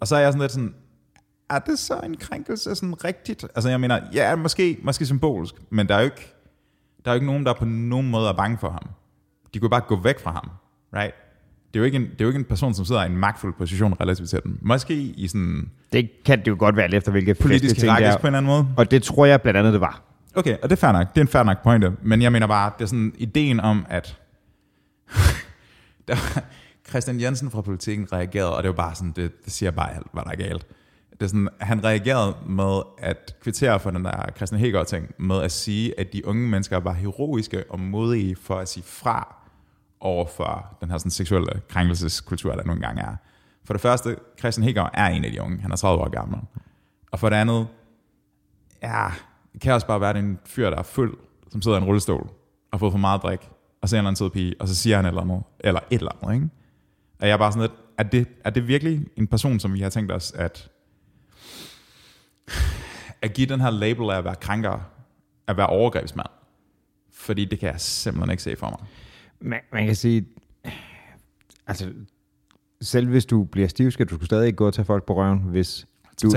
[0.00, 0.74] og så er jeg sådan lidt sådan,
[1.54, 3.44] er det så en krænkelse sådan rigtigt?
[3.44, 6.34] Altså jeg mener, ja, måske, måske symbolsk, men der er jo ikke,
[7.04, 8.88] der er jo ikke nogen, der på nogen måde er bange for ham.
[9.54, 10.50] De kunne bare gå væk fra ham,
[10.94, 11.14] right?
[11.74, 13.16] Det er jo ikke en, det er jo ikke en person, som sidder i en
[13.16, 14.58] magtfuld position relativt til dem.
[14.62, 17.98] Måske i sådan Det kan det jo godt være, alt efter hvilke politisk festlige ting
[17.98, 18.16] det er.
[18.16, 18.66] på en eller anden måde.
[18.76, 20.02] Og det tror jeg blandt andet, det var.
[20.34, 21.08] Okay, og det er fair nok.
[21.14, 21.92] Det er en fair nok pointe.
[22.02, 24.20] Men jeg mener bare, det er sådan ideen om, at
[26.08, 26.16] der
[26.88, 30.06] Christian Jensen fra politikken reagerede, og det var bare sådan, det, det siger bare alt,
[30.12, 30.66] hvad der er galt.
[31.22, 35.42] Det er sådan, han reagerede med at kvittere for den der Christian Hegård ting, med
[35.42, 39.36] at sige, at de unge mennesker var heroiske og modige for at sige fra
[40.00, 43.16] over for den her sådan, seksuelle krænkelseskultur, der nogle gange er.
[43.64, 45.60] For det første, Christian Hegård er en af de unge.
[45.60, 46.38] Han er 30 år gammel.
[47.12, 47.66] Og for det andet,
[48.82, 49.08] ja,
[49.52, 51.18] det kan også bare være, at det er en fyr, der er fuld,
[51.50, 52.32] som sidder i en rullestol, og
[52.72, 53.50] har fået for meget drik,
[53.82, 55.80] og ser en eller anden sød pige, og så siger han et eller andet, eller
[55.90, 56.48] et eller andet, ikke?
[57.20, 59.80] Og jeg er bare sådan lidt, er det, er det virkelig en person, som vi
[59.80, 60.68] har tænkt os, at,
[63.22, 64.90] at give den her label af at være krænker,
[65.46, 66.28] at være overgrebsmand?
[67.12, 68.88] Fordi det kan jeg simpelthen ikke se for mig.
[69.40, 70.26] Man, man kan sige,
[71.66, 71.92] altså,
[72.80, 75.38] selv hvis du bliver stiv, skal du stadig ikke gå og tage folk på røven,
[75.38, 75.86] hvis,
[76.22, 76.30] du,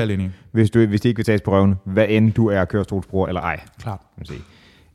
[0.52, 3.42] hvis, du, hvis de ikke vil tages på røven, hvad end du er kørestolsbruger eller
[3.42, 3.60] ej.
[3.80, 4.02] Klart.
[4.18, 4.42] kan sige.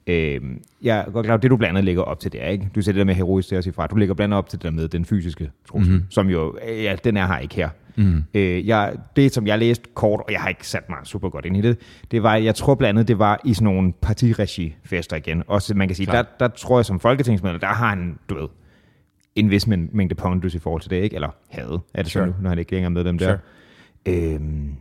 [0.07, 2.71] Øhm, jeg er godt klar, det du blandt andet lægger op til det er, ikke?
[2.75, 3.87] Du siger det der med heroisk til at sige fra.
[3.87, 6.11] Du lægger blandt andet op til det der med den fysiske trussel, mm-hmm.
[6.11, 7.69] som jo, øh, ja, den er her ikke her.
[7.97, 8.25] Mm.
[8.35, 11.45] Øh, jeg, det, som jeg læste kort, og jeg har ikke sat mig super godt
[11.45, 11.79] ind i det,
[12.11, 15.43] det var, jeg tror blandt andet, det var i sådan nogle partiregi-fester igen.
[15.47, 18.49] Også, man kan sige, der, der tror jeg som folketingsmedlem, der har han, du ved,
[19.35, 21.15] en vis mængde pondus i forhold til det, ikke?
[21.15, 22.25] Eller havde, er det sure.
[22.25, 23.27] så nu, når han ikke længere er med dem der.
[24.07, 24.35] Sure.
[24.35, 24.75] Øhm,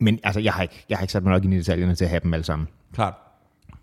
[0.00, 2.04] men altså, jeg har, ikke, jeg har ikke sat mig nok ind i detaljerne til
[2.04, 2.68] at have dem alle sammen.
[2.94, 3.14] Klart.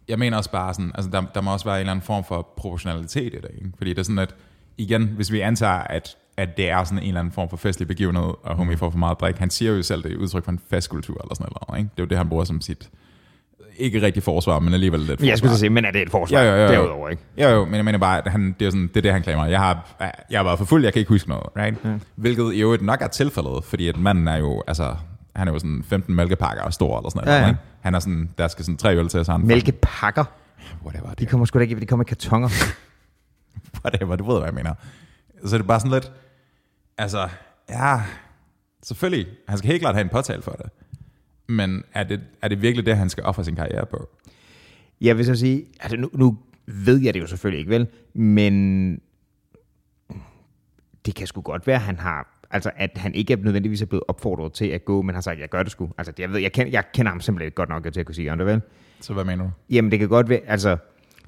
[0.07, 2.23] Jeg mener også bare sådan, altså der, der må også være en eller anden form
[2.23, 3.71] for proportionalitet i det, ikke?
[3.77, 4.35] Fordi det er sådan, at
[4.77, 7.87] igen, hvis vi antager, at, at det er sådan en eller anden form for festlig
[7.87, 10.51] begivenhed, og homie får for meget drik, han siger jo selv, det er udtryk for
[10.51, 11.89] en festkultur eller sådan noget, ikke?
[11.95, 12.89] Det er jo det, han bruger som sit,
[13.77, 15.27] ikke rigtig forsvar, men alligevel lidt forsvar.
[15.27, 16.67] Jeg skulle sige, men er det et forsvar jo, jo, jo.
[16.67, 17.23] derudover, ikke?
[17.37, 19.21] Jo, jo, men jeg mener bare, at han, det, er sådan, det er det, han
[19.21, 19.45] klamer.
[19.45, 19.95] Jeg har,
[20.29, 21.77] jeg har været for fuld, jeg kan ikke huske noget, right?
[21.85, 21.89] Ja.
[22.15, 24.95] Hvilket i øvrigt nok er tilfældet, fordi at manden er jo, altså,
[25.35, 27.39] han er jo sådan 15 mælkepakker og stor, eller sådan noget.
[27.39, 27.49] Ja, ja.
[27.49, 27.59] ikke?
[27.81, 29.41] Han er sådan, der skal sådan tre øl til, så han...
[29.41, 30.23] Mælkepakker.
[30.85, 32.49] Whatever, De det, kommer sgu da ikke, de kommer i kartonger.
[33.83, 34.73] whatever, du ved, hvad jeg mener.
[35.45, 36.11] Så det er bare sådan lidt,
[36.99, 37.29] altså,
[37.69, 38.01] ja,
[38.83, 40.69] selvfølgelig, han skal helt klart have en påtale for det.
[41.47, 44.09] Men er det, er det virkelig det, han skal ofre sin karriere på?
[45.01, 47.87] Jeg vil så sige, altså nu, nu ved jeg det jo selvfølgelig ikke, vel?
[48.13, 49.01] Men
[51.05, 53.85] det kan sgu godt være, at han har, altså at han ikke er nødvendigvis er
[53.85, 55.89] blevet opfordret til at gå, men har sagt, jeg gør det sgu.
[55.97, 58.31] Altså jeg, ved, jeg, kender, jeg kender ham simpelthen godt nok til at kunne sige
[58.31, 58.61] andet, vel?
[59.01, 59.51] Så hvad mener du?
[59.69, 60.77] Jamen det kan godt være, altså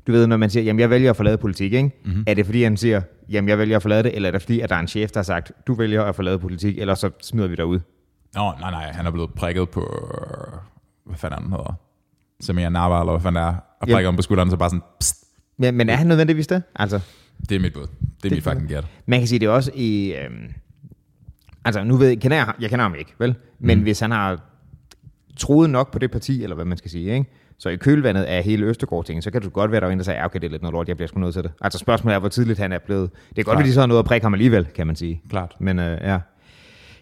[0.07, 2.01] du ved, når man siger, jamen jeg vælger at forlade politik, ikke?
[2.05, 2.23] Mm-hmm.
[2.27, 4.59] Er det fordi, han siger, jamen jeg vælger at forlade det, eller er det fordi,
[4.59, 7.09] at der er en chef, der har sagt, du vælger at forlade politik, eller så
[7.21, 7.79] smider vi dig ud?
[8.35, 10.59] Nå, nej, nej, han er blevet prikket på, øh,
[11.05, 11.73] hvad fanden den hedder?
[12.41, 14.83] Samir Narva, eller hvad fanden det er, og prikker ham på skulderen, så bare sådan,
[14.99, 15.15] pst,
[15.57, 16.63] Men, men er han nødvendigvis det?
[16.75, 16.99] Altså,
[17.49, 17.87] det er mit bud.
[18.23, 18.85] Det er mit fucking gæt.
[19.05, 20.13] Man kan sige det er også i...
[20.13, 20.53] Øhm,
[21.65, 23.35] altså, nu ved jeg, kender jeg, jeg kender ham ikke, vel?
[23.59, 23.83] Men mm.
[23.83, 24.39] hvis han har
[25.37, 27.29] troet nok på det parti, eller hvad man skal sige, ikke?
[27.61, 29.97] Så i kølvandet af hele østergaard ting, så kan det godt være, der er en,
[29.97, 31.51] der siger, "Ja, okay, det er lidt noget lort, jeg bliver sgu nødt til det.
[31.61, 33.09] Altså spørgsmålet er, hvor tidligt han er blevet.
[33.29, 35.21] Det er godt, at de så har noget at prikke ham alligevel, kan man sige.
[35.29, 35.55] Klart.
[35.59, 36.19] Men øh, ja.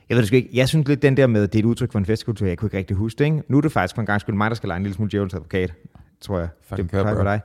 [0.10, 0.50] Jeg ved det sgu ikke.
[0.54, 2.68] Jeg synes lidt, den der med, det er et udtryk for en festkultur, jeg kunne
[2.68, 3.44] ikke rigtig huske det, ikke?
[3.48, 5.12] Nu er det faktisk for en gang skyld mig, der skal lege en lille smule
[5.12, 5.74] djævelens advokat,
[6.22, 6.48] tror jeg.
[6.62, 7.40] Fucking det for dig.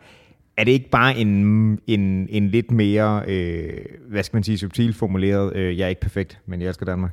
[0.57, 1.29] Er det ikke bare en,
[1.87, 3.73] en, en lidt mere, øh,
[4.09, 7.11] hvad skal man sige, subtil formuleret, øh, jeg er ikke perfekt, men jeg elsker Danmark?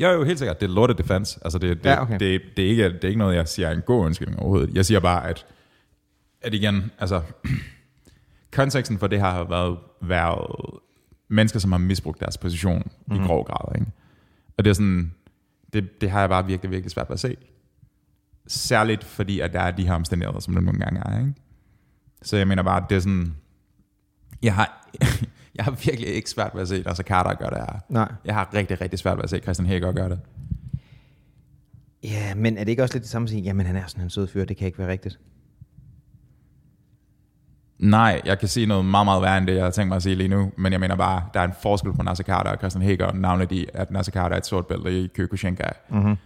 [0.00, 0.60] Jo, jo, helt sikkert.
[0.60, 1.40] Det er lortet defense.
[1.44, 2.18] Altså, det, det, Ja, okay.
[2.18, 4.74] det, det, er ikke, det er ikke noget, jeg siger er en god undskyldning overhovedet.
[4.74, 5.46] Jeg siger bare, at,
[6.40, 7.22] at igen, altså,
[8.52, 10.80] konteksten for det her har været, været
[11.28, 13.14] mennesker, som har misbrugt deres position mm.
[13.14, 13.74] i grov grad.
[13.74, 13.86] Ikke?
[14.58, 15.14] Og det er sådan,
[15.72, 17.36] det, det har jeg bare virkelig, virkelig svært ved at se.
[18.46, 21.18] Særligt fordi, at der er de her omstændigheder, som det nogle gange er.
[21.18, 21.34] Ikke?
[22.22, 23.34] Så jeg mener bare, at det er sådan,
[24.42, 24.88] jeg har,
[25.56, 27.80] jeg har virkelig ikke svært ved at se Nasser Carter gøre det her.
[27.88, 28.12] Nej.
[28.24, 30.20] Jeg har rigtig, rigtig svært ved at se Christian Hækker gøre det.
[32.04, 34.04] Ja, men er det ikke også lidt det samme at sige, jamen han er sådan
[34.04, 35.18] en sød fyr, det kan ikke være rigtigt?
[37.78, 40.02] Nej, jeg kan sige noget meget, meget værre end det, jeg har tænkt mig at
[40.02, 42.58] sige lige nu, men jeg mener bare, der er en forskel på Nasser Carter og
[42.58, 45.70] Christian Hækker, navnet i, at Nasser Carter er et sort bælte i Kyokushinkai.
[45.90, 46.16] Mm-hmm.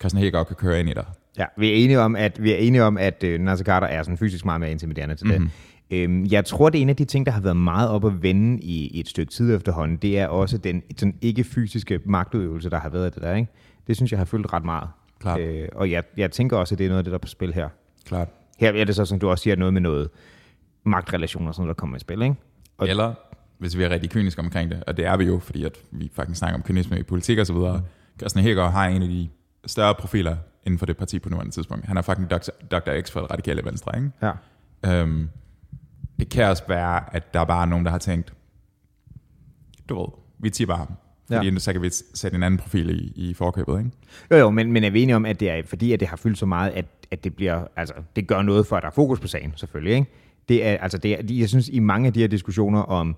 [0.00, 1.04] Christian Hækker kan køre ind i dig.
[1.38, 4.02] Ja, vi er enige om, at, vi er enige om, at øh, Nasser Carter er
[4.02, 5.50] sådan fysisk meget mere intimiderende til det.
[5.90, 8.22] Øhm, jeg tror, det er en af de ting, der har været meget op at
[8.22, 9.96] vende i, i et stykke tid efterhånden.
[9.96, 13.34] Det er også den, den ikke-fysiske magtudøvelse, der har været af det der.
[13.34, 13.48] Ikke?
[13.86, 14.88] Det synes jeg har følt ret meget.
[15.20, 15.40] Klart.
[15.40, 17.28] Øh, og jeg, jeg tænker også, at det er noget af det, der er på
[17.28, 17.68] spil her.
[18.04, 18.28] Klart.
[18.58, 20.08] Her er det så, som du også siger, noget med noget
[20.84, 22.22] magtrelationer, sådan der kommer i spil.
[22.22, 22.34] Ikke?
[22.78, 23.14] Og- Eller,
[23.58, 26.10] hvis vi er rigtig kyniske omkring det, og det er vi jo, fordi at vi
[26.14, 27.82] faktisk snakker om kynisme i politik og så videre.
[28.18, 29.28] Christian Hækker har en af de
[29.66, 31.86] større profiler inden for det parti på nuværende tidspunkt.
[31.86, 32.48] Han er fucking Dr.
[32.70, 33.00] Dr.
[33.02, 34.10] X for det radikale venstre, ikke?
[34.22, 34.32] Ja.
[35.02, 35.28] Øhm,
[36.18, 38.32] det kan også være, at der er bare nogen, der har tænkt,
[39.88, 40.88] du ved, vi tipper ham.
[41.32, 41.58] Fordi Ja.
[41.58, 43.90] så kan vi sætte en anden profil i, i forkøbet, ikke?
[44.30, 46.16] Jo, jo, men, men er vi enige om, at det er fordi, at det har
[46.16, 48.92] fyldt så meget, at, at det bliver, altså, det gør noget for, at der er
[48.92, 50.10] fokus på sagen, selvfølgelig, ikke?
[50.48, 53.16] Det er, altså, det er, jeg synes, i mange af de her diskussioner om,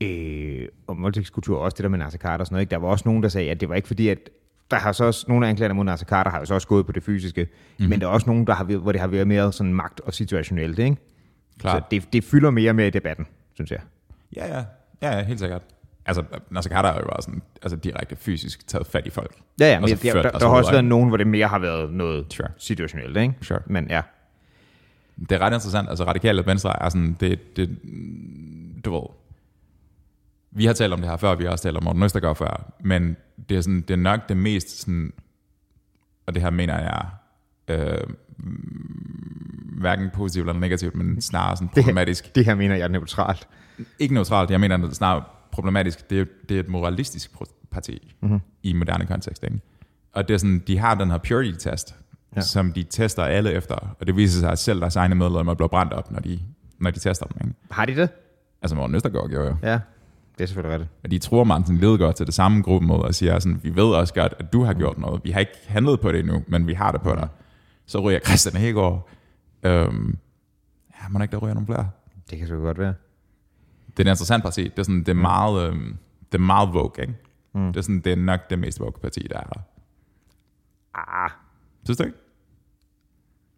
[0.00, 2.70] øh, om voldtægtskultur, også det der med Nasser Carter og sådan noget, ikke?
[2.70, 4.18] der var også nogen, der sagde, at det var ikke fordi, at
[4.70, 6.86] der har så også, nogle af anklagerne mod Nasser Carter har jo så også gået
[6.86, 7.90] på det fysiske, mm-hmm.
[7.90, 10.14] men der er også nogen, der har, hvor det har været mere sådan magt og
[10.14, 10.96] situationelt, ikke?
[11.60, 11.82] Klart.
[11.82, 13.80] Så det, det fylder mere med i debatten, synes jeg.
[14.36, 14.64] Ja, ja.
[15.02, 15.62] Ja, ja, helt sikkert.
[16.06, 19.36] Altså, Nasser Carter er jo bare sådan, altså direkte fysisk taget fat i folk.
[19.60, 21.58] Ja, ja, men der, der, der så har også været nogen, hvor det mere har
[21.58, 22.48] været noget Sure.
[22.58, 23.34] situationelt, ikke?
[23.42, 23.60] Sure.
[23.66, 24.02] Men ja.
[25.20, 25.88] Det er ret interessant.
[25.88, 27.68] Altså, radikale venstre er sådan, det, det,
[28.84, 29.02] du ved,
[30.50, 32.72] vi har talt om det her før, vi har også talt om Morten Østergaard før,
[32.80, 33.16] men
[33.48, 35.12] det er, sådan, det er nok det mest sådan,
[36.26, 37.06] og det her mener jeg,
[37.68, 38.04] øh,
[39.80, 42.34] hverken positivt eller negativt, men snarere sådan problematisk.
[42.34, 43.48] Det her mener jeg er neutralt.
[43.98, 46.10] Ikke neutralt, jeg mener det er snarere problematisk.
[46.10, 47.30] Det er, det er et moralistisk
[47.70, 48.40] parti mm-hmm.
[48.62, 49.44] i moderne kontekst.
[49.44, 49.60] Ikke?
[50.12, 51.94] Og det er sådan, de har den her purity-test,
[52.36, 52.40] ja.
[52.40, 55.68] Som de tester alle efter, og det viser sig, at selv deres egne medlemmer bliver
[55.68, 56.40] brændt op, når de,
[56.78, 57.48] når de tester dem.
[57.48, 57.58] Ikke?
[57.70, 58.08] Har de det?
[58.62, 59.56] Altså Morten Østergaard gjorde jo.
[59.62, 59.78] Ja,
[60.38, 60.90] det er selvfølgelig rigtigt.
[61.04, 63.84] Og de tror Martin Lidegaard til det samme gruppe mod og siger sådan, vi ved
[63.84, 65.20] også godt, at du har gjort noget.
[65.24, 67.28] Vi har ikke handlet på det endnu, men vi har det på dig.
[67.86, 69.08] Så ryger Christian Hegård.
[69.62, 70.18] Øhm,
[71.02, 71.90] ja, må der ikke der ryger nogle flere?
[72.30, 72.94] Det kan selvfølgelig godt være.
[73.86, 74.64] Det er et interessant parti.
[74.64, 75.98] Det er, sådan, det er meget, øhm,
[76.32, 77.14] det er meget vogue, ikke?
[77.52, 77.66] Mm.
[77.66, 79.64] Det, er sådan, det er nok det mest vogue parti, der er.
[80.94, 81.30] Ah,
[81.84, 82.16] Synes du ikke?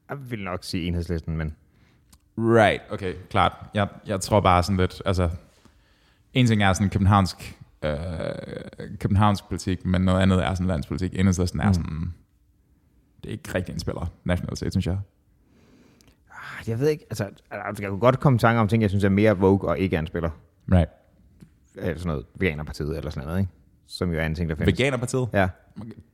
[0.09, 1.57] jeg vil nok sige enhedslisten, men...
[2.39, 3.53] Right, okay, klart.
[3.75, 5.31] Jeg, jeg tror bare sådan lidt, altså,
[6.33, 7.99] en ting er sådan københavnsk, øh,
[8.99, 11.19] københavnsk politik, men noget andet er sådan landspolitik.
[11.19, 12.15] Enhedslisten er sådan,
[13.23, 14.99] det er ikke rigtig en spiller, nationalitet, synes jeg.
[16.63, 18.91] Ah, Jeg ved ikke, altså, altså, jeg kunne godt komme i tanke om ting, jeg
[18.91, 20.31] synes er mere Vogue og ikke er en spiller.
[20.73, 20.91] Right.
[21.77, 23.53] Eller sådan noget, Veganerpartiet eller sådan noget, ikke?
[23.87, 24.79] Som jo er en ting, der findes.
[24.79, 25.49] Veganerpartiet, Ja.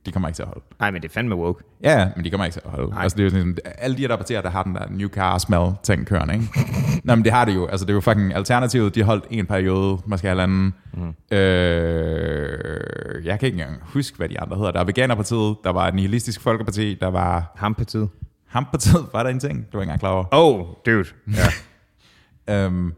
[0.05, 0.61] de kommer ikke til at holde.
[0.79, 1.63] Nej, men det er fandme woke.
[1.83, 2.89] Ja, men de kommer ikke til at holde.
[2.89, 3.03] Nej.
[3.03, 5.09] Altså, det er jo sådan, alle de her der partier, der har den der new
[5.09, 6.45] car smell ting kørende, ikke?
[7.03, 7.65] Nå, men det har det jo.
[7.67, 8.95] Altså, det er jo fucking alternativet.
[8.95, 10.73] De holdt en periode, måske halvanden.
[10.93, 11.13] Mm.
[11.37, 14.71] Øh, jeg kan ikke engang huske, hvad de andre hedder.
[14.71, 18.09] Der er Veganerpartiet, der var Nihilistisk Folkeparti, der var Hampartiet.
[18.49, 19.57] Hampartiet, var der en ting?
[19.65, 20.25] Det var ikke engang klar over.
[20.31, 21.05] Oh, dude.
[21.27, 21.47] Ja.
[22.65, 22.93] Øhm,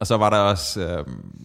[0.00, 0.80] og så var der også...
[0.98, 1.44] Øhm,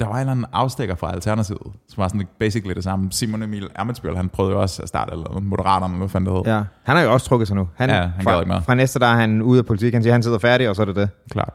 [0.00, 3.12] der var en eller anden afstikker fra Alternativet, som var sådan basically det samme.
[3.12, 6.46] Simon Emil Amitsbøl, han prøvede jo også at starte, eller Moderaterne, eller hvad fanden det
[6.46, 6.54] hed.
[6.54, 6.62] ja.
[6.82, 7.68] Han har jo også trukket sig nu.
[7.76, 8.62] Han, Ja, han fra, ikke mere.
[8.62, 9.92] Fra næste, der er han ude af politik.
[9.92, 11.08] Han siger, han sidder færdig, og så er det det.
[11.30, 11.54] Klart.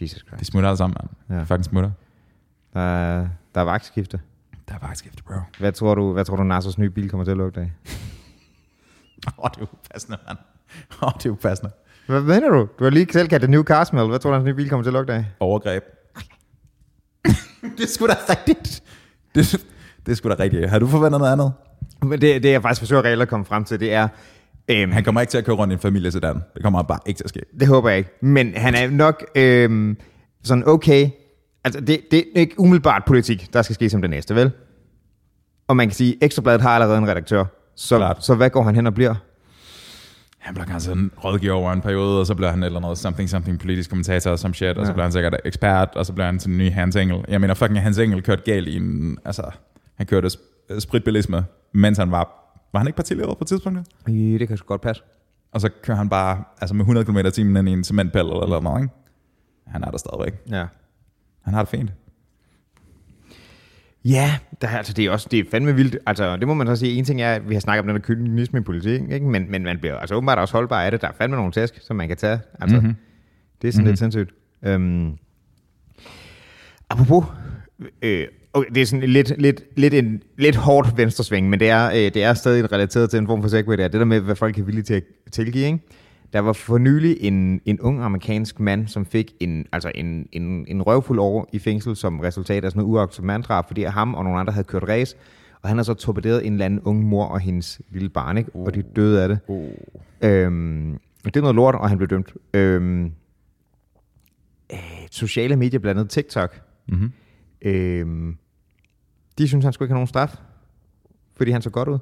[0.00, 0.40] Jesus Christ.
[0.40, 0.96] De smutter alle sammen,
[1.28, 1.38] mand.
[1.38, 1.44] Ja.
[1.44, 1.90] Fucking smutter.
[2.74, 4.20] Der er, der er vagtskifte.
[4.68, 5.34] Der er bare et skifte, bro.
[5.58, 7.72] Hvad tror du, hvad tror du Nassers nye bil kommer til at lugte af?
[9.38, 10.38] Åh, oh, det er upassende, mand.
[11.02, 11.72] Åh, oh, det er upassende.
[12.06, 12.68] Hvad mener du?
[12.78, 14.06] Du har lige selv kaldt det new car smell.
[14.08, 15.24] Hvad tror du, hans nye bil kommer til at lugte af?
[15.40, 15.82] Overgreb.
[17.78, 18.82] det er sgu da rigtigt.
[19.34, 19.66] Det,
[20.06, 20.70] det er sgu da rigtigt.
[20.70, 21.52] Har du forventet noget andet?
[22.02, 24.08] Men det, det jeg faktisk forsøger reelt at komme frem til, det er...
[24.68, 26.42] Øhm, Han kommer ikke til at køre rundt i en familie sedan.
[26.54, 27.40] Det kommer bare ikke til at ske.
[27.60, 28.10] Det håber jeg ikke.
[28.22, 29.96] Men han er nok øhm,
[30.44, 31.10] sådan okay.
[31.64, 34.50] Altså, det, det er ikke umiddelbart politik, der skal ske som det næste, vel?
[35.68, 37.44] Og man kan sige, at Ekstrabladet har allerede en redaktør.
[37.80, 38.24] Så, Klart.
[38.24, 39.14] så hvad går han hen og bliver?
[40.38, 43.58] Han bliver kanskje rådgiver over en periode, og så bliver han eller andet something, something
[43.60, 44.94] politisk kommentator som shit, og så Ja.
[44.94, 47.24] bliver han sikkert ekspert, og så bliver han til den nye Hans Engel.
[47.28, 49.42] Jeg mener, fucking Hans Engel kørte galt i en, altså,
[49.94, 53.86] han kørte sp- spritbilisme, mens han var, var han ikke partileder på tidspunktet?
[54.08, 55.02] Øh, det kan sgu godt passe.
[55.52, 58.20] Og så kører han bare altså med 100 km i timen ind i en cementpæl
[58.26, 58.94] eller noget, ikke?
[59.66, 60.34] Han er der stadigvæk.
[60.50, 60.66] Ja.
[61.44, 61.90] Han har det fint.
[64.08, 65.96] Ja, der, er- altså, det er også det er fandme vildt.
[66.06, 66.92] Altså, det må man så sige.
[66.98, 69.26] En ting er, at vi har snakket om den der kynisme i politik, ikke?
[69.26, 71.00] Men, men man bliver altså åbenbart også holdbar af det.
[71.00, 72.40] Der er fandme nogle tæsk, som man kan tage.
[72.60, 72.84] Altså, Mhm.
[72.86, 72.96] mm-hmm.
[73.62, 73.90] Det er sådan mm-hmm.
[73.90, 74.30] lidt sindssygt.
[74.64, 75.12] Øhm,
[76.90, 77.24] apropos,
[78.02, 81.86] øh, okay, det er sådan lidt, lidt, lidt, en, lidt hårdt venstresving, men det er,
[81.90, 83.76] øh, det er stadig relateret til en form for segway.
[83.76, 85.66] Det er det der med, hvad folk er villige til at tilgive.
[85.66, 85.78] Ikke?
[86.32, 90.64] Der var for nylig en, en ung amerikansk mand, som fik en, altså en, en,
[90.68, 94.24] en røvfuld år i fængsel som resultat af sådan noget uagtsomt manddrab, fordi ham og
[94.24, 95.16] nogle andre havde kørt race,
[95.62, 98.50] og han har så torpederet en eller anden ung mor og hendes lille barn, ikke?
[98.54, 99.38] og de døde af det.
[99.48, 99.68] Oh.
[100.22, 102.34] Øhm, det er noget lort, og han blev dømt.
[102.54, 103.04] Øhm,
[104.72, 104.78] øh,
[105.10, 107.12] sociale medier, blandt andet TikTok, Mm-hmm.
[107.62, 108.36] øhm,
[109.38, 110.34] de synes, han skulle ikke have nogen straf,
[111.36, 111.98] fordi han så godt ud.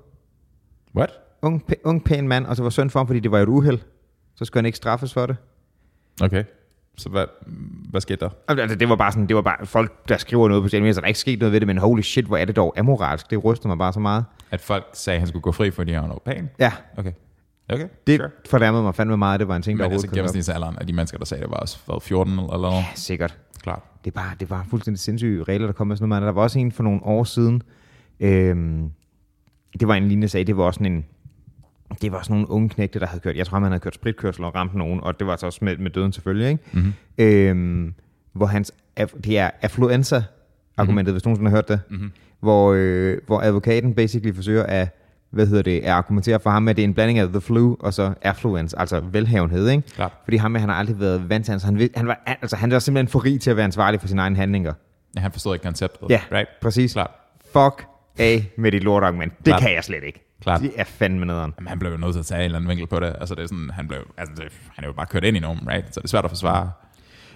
[0.97, 1.11] What?
[1.43, 3.49] Ung, pæ- ung pæn mand, og så var synd for ham, fordi det var et
[3.49, 3.79] uheld.
[4.37, 5.37] Så skulle han ikke straffes for det.
[6.23, 6.45] Okay.
[6.99, 7.25] Så hvad,
[7.91, 8.29] hvad skete der?
[8.49, 10.93] Altså, det var bare sådan, det var bare folk, der skriver noget på sociale medier,
[10.95, 12.79] så der er ikke sket noget ved det, men holy shit, hvor er det dog
[12.79, 13.31] amoralsk.
[13.31, 14.25] Det rystede mig bare så meget.
[14.51, 16.49] At folk sagde, at han skulle gå fri, fordi han var pæn?
[16.59, 17.13] Ja, Okay.
[17.69, 18.31] Okay, det sure.
[18.51, 20.79] fornærmede mig fandme meget, det var en ting, der Men altså overhovedet kunne være- gennemsnitsalderen
[20.79, 22.75] af de mennesker, der sagde det, var også hvad, 14 eller noget.
[22.75, 23.39] Ja, sikkert.
[23.63, 23.83] Klart.
[24.05, 26.23] Det bare, det var fuldstændig sindssyge regler, der kom med sådan noget.
[26.23, 27.63] Men der var også en for nogle år siden.
[28.21, 28.91] Øhm,
[29.81, 30.47] det var en lignende sag.
[30.47, 31.05] Det var også sådan en...
[32.03, 33.37] Det var sådan nogle unge knægte, der havde kørt...
[33.37, 35.77] Jeg tror, man havde kørt spritkørsel og ramt nogen, og det var så også med,
[35.77, 36.63] med døden selvfølgelig, ikke?
[36.73, 36.93] Mm-hmm.
[37.19, 37.95] Øhm,
[38.33, 38.73] hvor hans...
[39.25, 41.15] Det er affluenza-argumentet, mm-hmm.
[41.15, 41.81] hvis nogen har hørt det.
[41.91, 42.13] Mm-hmm.
[42.41, 44.89] Hvor, øh, hvor advokaten basically forsøger at
[45.31, 47.41] hvad hedder det, at argumentere for ham med, at det er en blanding af the
[47.41, 49.83] flu og så affluence, altså velhavenhed, ikke?
[49.95, 50.13] Klart.
[50.25, 52.71] Fordi ham, han har aldrig været vant til hans, han, ved- han, var, altså, han
[52.71, 54.73] var simpelthen for rig til at være ansvarlig for sine egne handlinger.
[55.17, 56.11] Ja, han forstod ikke konceptet.
[56.11, 56.49] Ja, Right?
[56.63, 56.93] præcis.
[56.93, 57.11] Klart.
[57.53, 57.87] Fuck
[58.19, 59.33] af med dit lortargument.
[59.39, 59.61] Det Klart.
[59.63, 60.26] kan jeg slet ikke.
[60.43, 60.61] Klart.
[60.61, 61.55] Det er fandme nederen.
[61.59, 63.17] Jamen, han blev jo nødt til at tage en eller anden vinkel på det.
[63.21, 64.45] Altså, det er sådan, han blev, altså, det,
[64.75, 65.95] han er jo bare kørt ind i nogen, right?
[65.95, 66.71] Så det er svært at forsvare.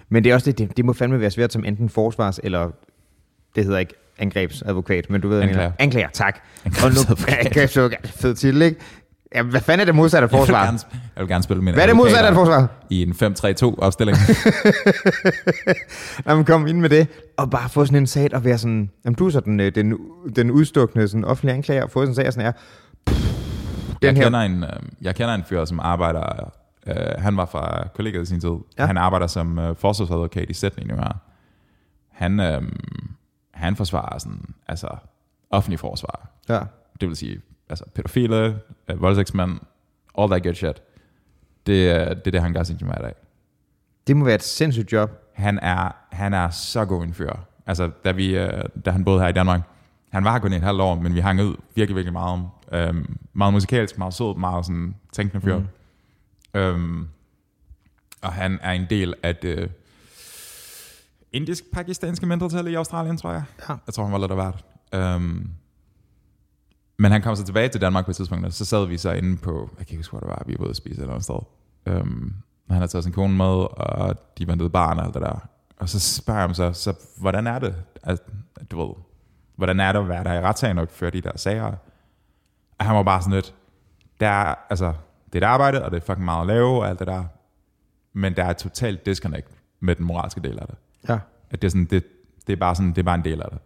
[0.09, 2.69] Men det er også det, det, det må fandme være svært som enten forsvars- eller,
[3.55, 5.69] det hedder ikke angrebsadvokat, men du ved, hvad jeg Anklager.
[5.69, 5.75] mener.
[5.83, 6.39] Anklager, tak.
[6.65, 7.27] Angrebsadvokat.
[7.27, 8.79] Og nu, angrebsadvokat, fed titel, ikke?
[9.35, 10.65] Ja, hvad fanden er det modsatte af Jeg vil, forsvar?
[10.65, 10.79] gerne,
[11.15, 12.67] jeg vil gerne spille min Hvad er det modsatte af forsvar?
[12.89, 14.17] I en 5-3-2 opstilling.
[16.25, 18.89] Når man kommer ind med det, og bare få sådan en sag og være sådan,
[19.05, 19.97] jamen du er så den, øh, den,
[20.35, 22.51] den udstukne sådan, offentlige anklager, og få sådan en sag og sådan her.
[23.07, 23.15] Jeg,
[24.01, 24.69] Den her- kender en, øh,
[25.01, 26.51] jeg kender en fyr, som arbejder...
[26.87, 28.55] Øh, han var fra kollegiet i sin tid.
[28.77, 28.85] Ja.
[28.85, 31.13] Han arbejder som øh, forsvarsadvokat i Sydney nu her.
[32.11, 32.61] Han, øh,
[33.53, 34.87] han forsvarer sådan, altså
[35.49, 36.29] offentlig forsvar.
[36.49, 36.59] Ja.
[37.01, 39.59] Det vil sige, altså pædofile, øh, voldtægtsmænd,
[40.17, 40.81] all that good shit.
[41.67, 43.13] Det, er- det er det, han gør sin hver dag.
[44.07, 45.11] Det må være et sindssygt job.
[45.33, 47.33] Han er, han er så god en fyr.
[47.67, 49.61] Altså, da, vi, øh, da han boede her i Danmark,
[50.11, 52.49] han var her kun i et halvt år, men vi hang ud virkelig, virkelig meget.
[52.73, 55.57] Øhm, meget musikalsk, meget sød, meget sådan tænkende fyr.
[55.57, 55.65] Mm.
[56.53, 57.07] Øhm,
[58.21, 59.71] og han er en del af det
[61.31, 63.43] indisk-pakistanske mindretal i Australien, tror jeg.
[63.69, 63.75] Ja.
[63.85, 64.65] Jeg tror, han var lidt af hvert.
[64.93, 65.49] Øhm,
[66.97, 69.11] men han kom så tilbage til Danmark på et tidspunkt, og så sad vi så
[69.11, 71.13] inde på, jeg kan ikke huske, hvor det var, vi var ude at spise eller
[71.13, 71.39] andet sted.
[71.85, 72.33] Øhm,
[72.67, 75.47] han havde taget sin kone med, og de ventede barn og alt det der.
[75.77, 78.19] Og så spørger jeg ham så, så hvordan er det, at
[78.71, 78.95] du ved,
[79.55, 81.73] hvordan er det at være der i retssagen og føre de der sager?
[82.81, 83.55] Og han var bare sådan lidt,
[84.19, 84.93] der er, altså,
[85.33, 87.23] det er et arbejde, og det er fucking meget at lave og alt det der.
[88.13, 89.47] Men der er et totalt disconnect
[89.79, 90.75] med den moralske del af det.
[91.09, 91.19] Ja.
[91.49, 92.05] At det er, sådan, det,
[92.47, 93.59] det er bare sådan, det er bare en del af det.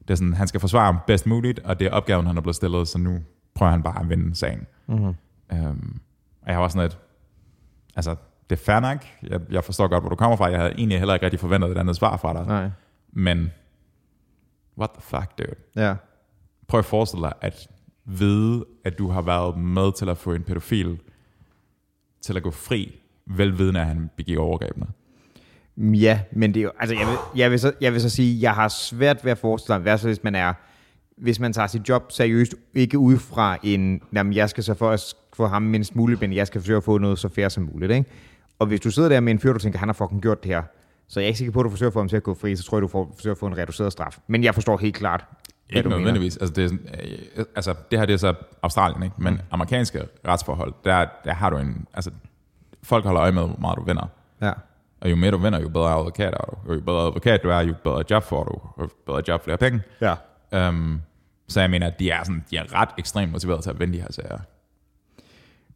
[0.00, 2.40] Det er sådan, han skal forsvare ham bedst muligt, og det er opgaven, han er
[2.40, 3.18] blevet stillet, så nu
[3.54, 4.66] prøver han bare at vinde sagen.
[4.86, 5.14] Mm-hmm.
[5.52, 6.00] Um,
[6.42, 6.98] og jeg var sådan lidt,
[7.96, 8.16] altså,
[8.50, 8.98] det er fair nok.
[9.22, 10.46] Jeg, jeg forstår godt, hvor du kommer fra.
[10.46, 12.46] Jeg havde egentlig heller ikke rigtig forventet et andet svar fra dig.
[12.46, 12.70] Nej.
[13.12, 13.52] Men,
[14.78, 15.54] what the fuck, dude?
[15.76, 15.94] Ja.
[16.68, 17.68] Prøv at forestille dig, at
[18.04, 20.98] vide, at du har været med til at få en pædofil
[22.20, 24.86] til at gå fri, velvidende, at han begik overgrebene.
[25.76, 28.42] Ja, men det er jo, altså jeg vil, jeg vil, så, jeg vil så sige,
[28.42, 30.52] jeg har svært ved at forestille mig, hvad så hvis man er,
[31.16, 34.90] hvis man tager sit job seriøst, ikke ud fra en, jamen jeg skal så for
[34.90, 37.68] at få ham mindst muligt, men jeg skal forsøge at få noget så fair som
[37.72, 38.10] muligt, ikke?
[38.58, 40.50] Og hvis du sidder der med en fyr, du tænker, han har fucking gjort det
[40.50, 40.62] her,
[41.08, 42.34] så jeg er ikke sikker på, at du forsøger at få ham til at gå
[42.34, 44.18] fri, så tror jeg, du får, forsøger at få en reduceret straf.
[44.26, 45.24] Men jeg forstår helt klart,
[45.68, 46.36] hvad Ikke nødvendigvis.
[46.36, 46.88] Altså det, er, sådan,
[47.36, 49.14] øh, altså, det her det er så Australien, ikke?
[49.18, 49.40] men mm.
[49.50, 51.86] amerikanske retsforhold, der, der har du en...
[51.94, 52.10] Altså,
[52.82, 54.06] folk holder øje med, hvor meget du vinder.
[54.42, 54.52] Ja.
[55.00, 56.72] Og jo mere du vinder, jo bedre advokat er du.
[56.74, 58.82] Jo bedre advokat du er, jo bedre job får du.
[58.82, 59.80] Jo bedre job, flere penge.
[60.00, 60.14] Ja.
[60.68, 61.02] Um,
[61.48, 63.92] så jeg mener, at de er, sådan, de er ret ekstremt motiveret til at vinde
[63.94, 64.38] de her sager.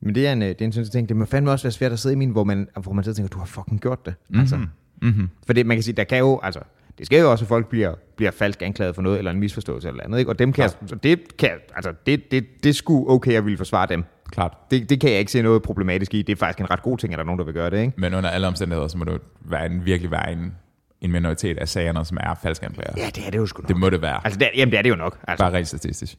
[0.01, 1.09] Men det er en, øh, det er en synes ting.
[1.09, 3.13] Det må fandme også være svært at sidde i min, hvor man, hvor man sidder
[3.13, 4.15] og tænker, du har fucking gjort det.
[4.29, 4.41] Mm-hmm.
[4.41, 4.67] Altså,
[5.03, 5.29] Mm-hmm.
[5.47, 6.61] For det, man kan sige, der kan jo, altså,
[6.99, 9.89] det sker jo også, at folk bliver, bliver falsk anklaget for noget, eller en misforståelse
[9.89, 10.31] eller andet, ikke?
[10.31, 13.57] Og dem kan, jeg, så det kan, altså, det, det, det skulle okay at ville
[13.57, 14.05] forsvare dem.
[14.31, 14.57] Klart.
[14.71, 16.23] Det, det kan jeg ikke se noget problematisk i.
[16.23, 17.81] Det er faktisk en ret god ting, at der er nogen, der vil gøre det,
[17.81, 17.93] ikke?
[17.97, 20.55] Men under alle omstændigheder, så må det være en, virkelig være en,
[21.01, 22.93] en minoritet af sagerne, som er falske anklager.
[22.97, 23.69] Ja, det er det jo sgu nok.
[23.69, 24.21] Det må det være.
[24.25, 25.19] Altså, det er, jamen, det er det jo nok.
[25.29, 26.19] Altså, Bare rent statistisk.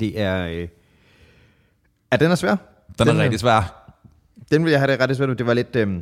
[0.00, 0.46] det er...
[0.46, 0.68] Øh,
[2.10, 2.56] er den er svær?
[2.98, 3.88] Den er rigtig svær.
[4.50, 5.36] Den vil jeg have det ret svært med.
[5.36, 5.76] Det var lidt...
[5.76, 5.96] Øh,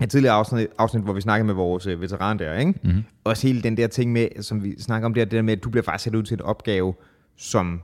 [0.00, 2.74] et tidligere afsnit, afsnit, hvor vi snakkede med vores øh, veteran der, ikke?
[2.82, 3.04] Mm-hmm.
[3.24, 5.64] Også hele den der ting med, som vi snakker om der, det der med, at
[5.64, 6.94] du bliver faktisk sat ud til en opgave,
[7.36, 7.80] som,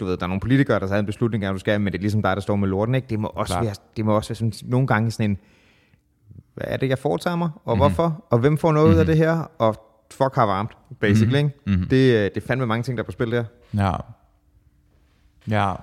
[0.00, 1.98] du ved, der er nogle politikere, der har en beslutning, at du skal, men det
[1.98, 3.06] er ligesom dig, der står med lorten, ikke?
[3.10, 3.64] Det må også, Klart.
[3.64, 5.38] være, det må også være sådan, nogle gange sådan en,
[6.54, 7.78] hvad er det, jeg foretager mig, og mm-hmm.
[7.78, 9.00] hvorfor, og hvem får noget mm-hmm.
[9.00, 9.76] af det her, og
[10.10, 11.50] fuck har varmt, basically, Mhm.
[11.66, 11.80] mm-hmm.
[11.80, 11.88] Mhm.
[11.88, 13.44] Det, øh, det er fandme mange ting, der er på spil der.
[13.76, 13.92] Ja.
[15.50, 15.74] Ja.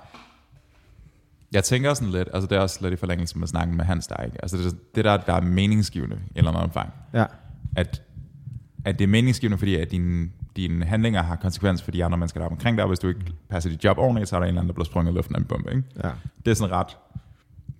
[1.52, 4.06] Jeg tænker sådan lidt, altså det er også lidt i forlængelse med snakken med Hans
[4.06, 4.42] der, ikke?
[4.42, 6.92] Altså det, det der, der er meningsgivende i eller andet omfang.
[7.14, 7.26] Ja.
[7.76, 8.02] At,
[8.84, 12.40] at det er meningsgivende, fordi at dine, dine handlinger har konsekvens for de andre mennesker,
[12.40, 14.48] der er omkring dig, hvis du ikke passer dit job ordentligt, så er der en
[14.48, 15.82] eller anden, der bliver sprunget i luften af en bombe, ikke?
[16.04, 16.10] Ja.
[16.44, 16.96] Det er sådan ret,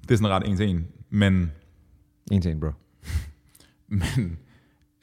[0.02, 0.86] det er sådan ret en til en.
[1.10, 1.52] Men,
[2.30, 2.70] En til en, bro.
[3.88, 4.38] men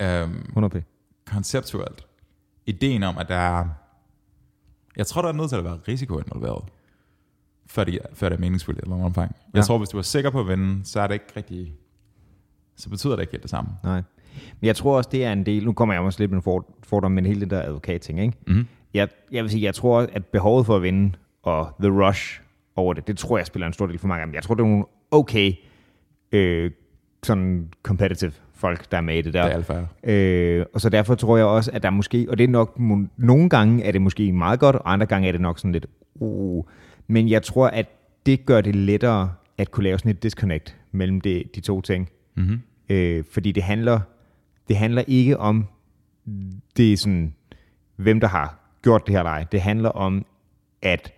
[0.01, 0.83] øhm, 100 p.
[1.25, 2.05] konceptuelt,
[2.65, 3.65] ideen om, at der er,
[4.97, 6.63] jeg tror, der er nødt til at være risiko involveret,
[7.67, 9.35] før det, før det er meningsfuldt eller omfang.
[9.53, 9.61] Jeg Ja.
[9.61, 11.73] tror, hvis du er sikker på at vinde, så er det ikke rigtig,
[12.75, 13.69] så betyder det ikke helt det samme.
[13.83, 14.01] Nej.
[14.61, 16.41] Men jeg tror også, det er en del, nu kommer jeg også lidt med en
[16.43, 18.33] for- fordom, men hele det der advokat-ting, ikke?
[18.47, 18.67] Mm-hmm.
[18.93, 21.11] Jeg, jeg vil sige, jeg tror, at behovet for at vinde,
[21.43, 22.41] og the rush
[22.75, 24.33] over det, det tror jeg spiller en stor del for mange af dem.
[24.35, 25.53] Jeg tror, det er nogle okay,
[26.31, 26.71] øh,
[27.23, 29.43] sådan competitive folk, der er med i det der.
[29.43, 29.85] Det er alfa.
[30.03, 32.79] Øh, og så derfor tror jeg også, at der måske, og det er nok,
[33.17, 35.85] nogle gange er det måske meget godt, og andre gange er det nok sådan lidt,
[36.15, 36.65] uh,
[37.07, 37.85] men jeg tror, at
[38.25, 42.09] det gør det lettere at kunne lave sådan et disconnect mellem det, de to ting.
[42.35, 42.61] Mm-hmm.
[42.89, 43.99] Øh, fordi det handler,
[44.67, 45.67] det handler ikke om,
[46.77, 47.33] det er sådan,
[47.95, 49.45] hvem der har gjort det her eller.
[49.51, 50.25] Det handler om
[50.81, 51.13] at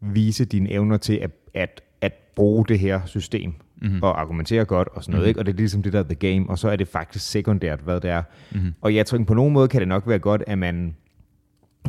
[0.00, 4.02] vise dine evner til at, at, at bruge det her system mm-hmm.
[4.02, 5.24] og argumentere godt og sådan noget.
[5.24, 5.28] Mhm.
[5.28, 5.40] Ikke?
[5.40, 7.80] Og det er ligesom det der er the game, og så er det faktisk sekundært,
[7.80, 8.22] hvad det er.
[8.52, 8.74] Mhm.
[8.80, 10.96] Og jeg tror, på nogen måde kan det nok være godt, at man,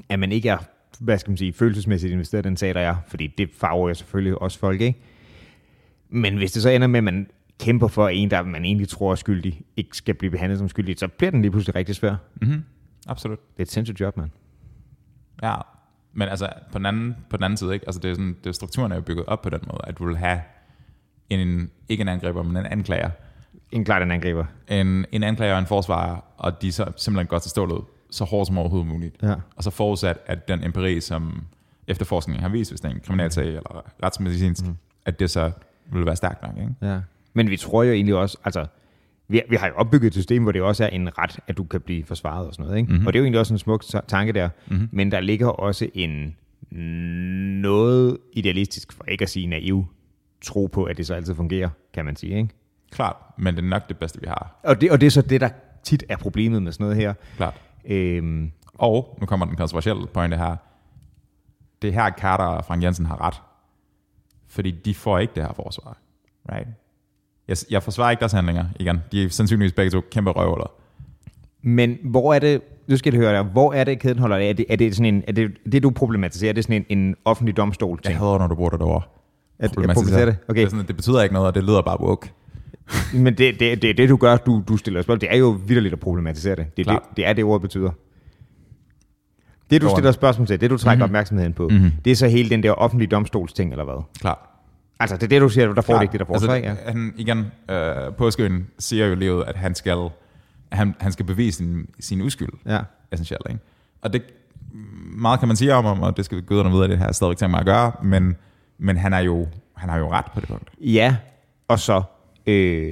[0.10, 0.58] at man ikke er
[1.00, 4.42] hvad skal man sige, følelsesmæssigt investeret den sag, der er, fordi det farver jo selvfølgelig
[4.42, 5.00] også folk, ikke?
[6.10, 7.30] Men hvis det så ender med, at man
[7.60, 11.00] kæmper for en, der man egentlig tror er skyldig, ikke skal blive behandlet som skyldig,
[11.00, 12.16] så bliver den lige pludselig rigtig svær.
[12.42, 12.64] Mm-hmm.
[13.08, 13.40] Absolut.
[13.40, 14.30] Det er et sindssygt job, mand.
[15.44, 15.56] Ja,
[16.14, 17.88] men altså på den anden, på den anden side, ikke?
[17.88, 20.08] Altså det er sådan, det, strukturen er jo bygget op på den måde, at du
[20.08, 20.42] vil have
[21.30, 23.10] en, ikke en angriber, men en anklager.
[23.72, 24.46] En klart en angriber.
[24.68, 28.48] En, en anklager og en forsvarer, og de så simpelthen går til stålet så hårdt
[28.48, 29.16] som overhovedet muligt.
[29.24, 29.36] Ja.
[29.56, 31.44] Og så forudsat, at den empiri, som
[31.88, 34.76] efterforskningen har vist, hvis det er en kriminalsag eller retsmedicinsk, mm.
[35.06, 35.52] at det så
[35.92, 36.58] vil være stærkt nok.
[36.58, 36.74] Ikke?
[36.82, 37.00] Ja.
[37.34, 38.66] Men vi tror jo egentlig også, altså,
[39.28, 41.64] vi, vi har jo opbygget et system, hvor det også er en ret, at du
[41.64, 42.78] kan blive forsvaret og sådan noget.
[42.78, 42.92] Ikke?
[42.92, 43.08] Mm-hmm.
[43.08, 44.50] Og det er jo egentlig også en smuk tanke der.
[44.68, 44.90] Mm-hmm.
[44.92, 46.36] Men der ligger også en
[47.62, 49.86] noget idealistisk, for ikke at sige naiv,
[50.42, 52.38] tro på, at det så altid fungerer, kan man sige.
[52.38, 52.50] Ikke?
[52.92, 54.60] Klart, men det er nok det bedste, vi har.
[54.64, 55.50] Og det, og det er så det, der
[55.84, 57.14] tit er problemet med sådan noget her.
[57.38, 57.62] Klart.
[57.88, 60.56] Øhm, Og nu kommer den kontroversielle pointe her.
[61.82, 63.42] Det er her, Carter og Frank Jensen har ret.
[64.48, 65.98] Fordi de får ikke det her forsvar.
[66.52, 66.68] Right?
[67.48, 69.00] Jeg, jeg forsvarer ikke deres handlinger igen.
[69.12, 70.72] De er sandsynligvis begge to kæmpe røvler.
[71.62, 74.50] men hvor er det, nu skal jeg høre dig, hvor er det, kæden holder af?
[74.50, 76.98] Er det, er det, sådan en, er det, det du problematiserer, er det sådan en,
[77.00, 78.20] en offentlig domstol Jeg ting?
[78.20, 79.02] hader, når du bruger det derovre.
[79.60, 80.38] At, jeg problematiserer det?
[80.48, 80.62] Okay.
[80.62, 82.32] Det, sådan, det betyder ikke noget, og det lyder bare woke.
[83.24, 85.94] Men det, det, det, det du gør, du, du stiller spørgsmål, det er jo vidderligt
[85.94, 86.78] at problematisere det.
[86.78, 87.92] Det, er det, det er det, ordet betyder.
[89.70, 91.12] Det, du stiller spørgsmål til, det du trækker mm-hmm.
[91.12, 91.92] opmærksomheden på, Mhm.
[92.06, 94.04] det er så hele den der offentlige domstolsting, eller hvad?
[94.20, 94.38] Klart.
[95.00, 96.76] Altså, det er det, du siger, der får det ikke det, der får altså, ja.
[96.86, 100.10] han, igen, øh, påskøen siger jo livet, at han skal,
[100.72, 102.80] han, han skal bevise sin, sin uskyld, ja.
[103.12, 103.42] essentielt.
[103.50, 103.62] Ikke?
[104.02, 104.22] Og det,
[105.18, 107.38] meget kan man sige om ham, og det skal guderne vide, at det her stadigvæk
[107.38, 108.36] tænkt mig at gøre, men,
[108.78, 110.70] men han, er jo, han har jo ret på det punkt.
[110.82, 111.16] Ja,
[111.68, 112.02] og så...
[112.48, 112.92] Øh,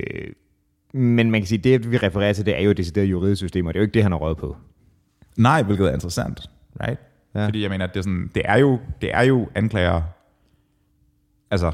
[0.93, 3.65] men man kan sige, det vi refererer til, det er jo et decideret juridisk system,
[3.65, 4.57] og det er jo ikke det, han har røget på.
[5.37, 6.49] Nej, hvilket er interessant,
[6.81, 6.99] right?
[7.35, 7.45] Ja.
[7.45, 10.01] Fordi jeg mener, at det er, sådan, det er jo, det er jo anklager,
[11.51, 11.71] altså,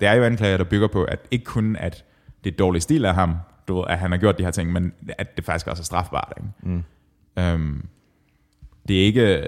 [0.00, 2.04] det er jo anklager, der bygger på, at ikke kun, at
[2.44, 3.34] det er dårlig stil af ham,
[3.68, 5.84] du ved, at han har gjort de her ting, men at det faktisk også er
[5.84, 6.32] strafbart.
[6.36, 6.48] Ikke?
[6.62, 6.82] Mm.
[7.38, 7.86] Øhm,
[8.88, 9.46] det er ikke,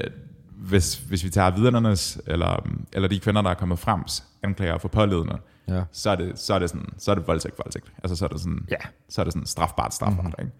[0.56, 4.00] hvis, hvis vi tager vidnernes, eller, eller de kvinder, der er kommet frem,
[4.42, 5.82] anklager for pålidende, Ja.
[5.92, 7.92] så er det, så er det sådan, så er det voldtægt, voldtægt.
[8.02, 8.76] Altså så er det sådan, Ja.
[9.08, 10.24] så er det sådan strafbart, strafbart.
[10.38, 10.50] Mm-hmm.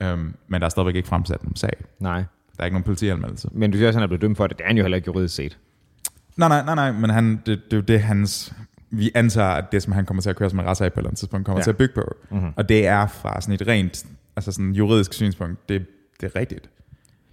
[0.00, 0.12] Ikke?
[0.12, 1.72] Øhm, men der er stadigvæk ikke fremsat nogen sag.
[1.98, 2.24] Nej.
[2.56, 3.48] Der er ikke nogen politianmeldelse.
[3.52, 4.58] Men du siger også, at han er blevet dømt for det.
[4.58, 5.58] Det er han jo heller ikke juridisk set.
[6.36, 8.52] Nej, nej, nej, nej, men han, det, det er jo det, hans...
[8.90, 10.98] Vi antager, at det, som han kommer til at køre som en retssag på et
[11.02, 11.62] eller andet tidspunkt, kommer Ja.
[11.62, 12.02] til at bygge på.
[12.30, 12.38] Mhm.
[12.38, 12.52] Mm-hmm.
[12.56, 15.86] Og det er fra sådan et rent, altså sådan juridisk synspunkt, det,
[16.20, 16.70] det er rigtigt.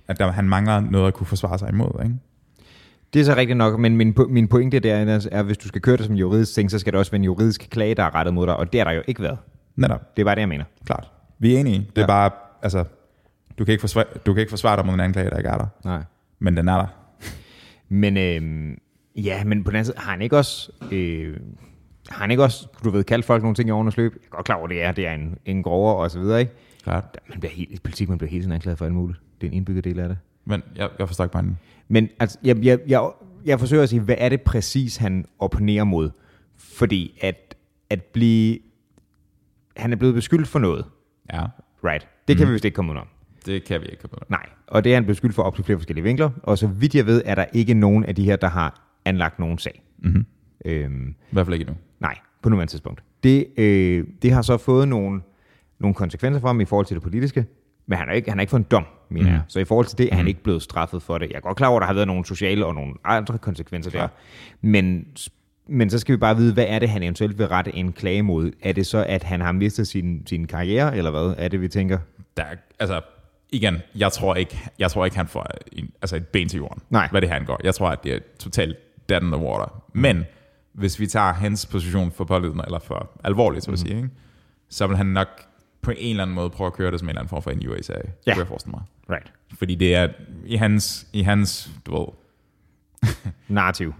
[0.07, 2.15] At der, han mangler noget at kunne forsvare sig imod, ikke?
[3.13, 5.81] Det er så rigtigt nok, men min, min pointe der er, at hvis du skal
[5.81, 8.15] køre det som juridisk ting, så skal det også være en juridisk klage, der er
[8.15, 9.37] rettet mod dig, og det har der jo ikke været.
[9.75, 10.63] Netop, Det er bare det, jeg mener.
[10.85, 11.11] klart.
[11.39, 11.79] Vi er enige.
[11.79, 12.07] Det er Ja.
[12.07, 12.83] bare, altså,
[13.59, 15.57] du kan, ikke forsvare, du kan ikke forsvare dig mod en anklage, der ikke er
[15.57, 15.67] der.
[15.85, 16.03] Nej.
[16.39, 16.87] Men den er der.
[17.89, 18.77] Men øhm,
[19.15, 21.37] ja, men på den anden side, har han ikke også, øh,
[22.09, 24.11] har han ikke også, du ved, kaldt folk nogle ting i årenes løb?
[24.15, 26.39] Jeg er godt klar over, det er, det er en, en grovere og så videre,
[26.39, 26.53] ikke?
[26.83, 27.17] Klart.
[27.29, 29.19] Man bliver helt, i politik, man bliver hele tiden anklaget for alt muligt.
[29.41, 30.17] Det er en indbygget del af det.
[30.49, 31.55] Men jeg, jeg forstår ikke bare.
[31.87, 33.09] Men altså, jeg, jeg, jeg,
[33.45, 36.09] jeg forsøger at sige, hvad er det præcis, han opponerer mod?
[36.57, 37.55] Fordi at,
[37.89, 38.59] at blive...
[39.77, 40.85] Han er blevet beskyldt for noget,
[41.33, 41.43] Ja,
[41.83, 42.07] right?
[42.27, 42.49] Det kan mm.
[42.49, 43.07] vi vist ikke komme ud om.
[43.45, 44.25] det kan vi ikke komme ud af.
[44.29, 46.95] Nej, og det er han beskyldt for op til flere forskellige vinkler, og så vidt
[46.95, 49.83] jeg ved, er der ikke nogen af de her, der har anlagt nogen sag.
[49.99, 50.25] Mm-hmm.
[50.65, 51.75] Øhm, I hvert fald ikke endnu.
[51.99, 53.03] nej, på nuværende tidspunkt.
[53.23, 55.21] Det, øh, det har så fået nogle,
[55.79, 57.45] nogle konsekvenser for ham i forhold til det politiske,
[57.89, 59.33] men han har ikke, han har ikke fået en dom, mener Mm.
[59.33, 59.41] jeg.
[59.47, 61.29] Så i forhold til det er han ikke blevet straffet for det.
[61.29, 63.91] Jeg er godt klar over, at der har været nogle sociale og nogle andre konsekvenser
[63.91, 64.01] Klar.
[64.01, 64.07] der.
[64.61, 65.05] Men,
[65.67, 68.21] men så skal vi bare vide, hvad er det, han eventuelt vil rette en klage
[68.21, 68.51] mod?
[68.61, 71.67] Er det så, at han har mistet sin, sin karriere, eller hvad er det, vi
[71.67, 71.97] tænker?
[72.37, 73.01] der, er- altså,
[73.49, 76.81] igen, jeg tror ikke, jeg tror ikke han får en, altså et ben til jorden,
[76.89, 77.07] Nej.
[77.11, 77.59] hvad det her angår.
[77.63, 78.77] Jeg tror, at det er totalt
[79.09, 79.83] dead in the water.
[79.93, 80.25] Men
[80.73, 84.09] hvis vi tager hans position for pålidende, eller for alvorligt, så at sige, ikke?
[84.69, 85.27] så vil han nok
[85.81, 87.51] på en eller anden måde prøve at køre det som en eller anden form for
[87.51, 88.33] en USA, Ja.
[88.33, 88.81] kunne jeg forestille mig.
[89.17, 89.33] Right.
[89.59, 90.07] Fordi det er
[90.45, 92.07] i hans, i hans du ved,
[93.47, 93.93] Narrativ.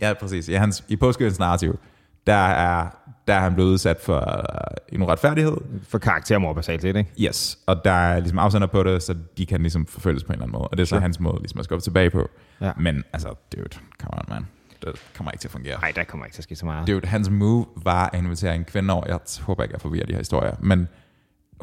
[0.00, 0.48] ja, præcis.
[0.48, 1.78] I, hans, i påskyldens narrativ,
[2.26, 2.88] der er,
[3.28, 5.56] der er han blevet udsat for uh, en uretfærdighed.
[5.88, 7.10] For karaktermord basalt set, ikke?
[7.20, 10.32] Yes, og der er ligesom afsender på det, så de kan ligesom forfølges på en
[10.32, 10.68] eller anden måde.
[10.68, 11.00] Og det er så Sure.
[11.00, 12.28] hans måde ligesom at skubbe tilbage på.
[12.60, 12.72] Ja.
[12.76, 13.68] Men altså, dude,
[14.00, 14.46] come on, man.
[14.82, 15.80] Det kommer ikke til at fungere.
[15.80, 16.88] Nej, der kommer ikke til at ske så meget.
[16.88, 19.04] Dude, hans move var at invitere en kvinde over.
[19.06, 20.54] Jeg håber ikke, jeg forvirrer de her historier.
[20.60, 20.88] Men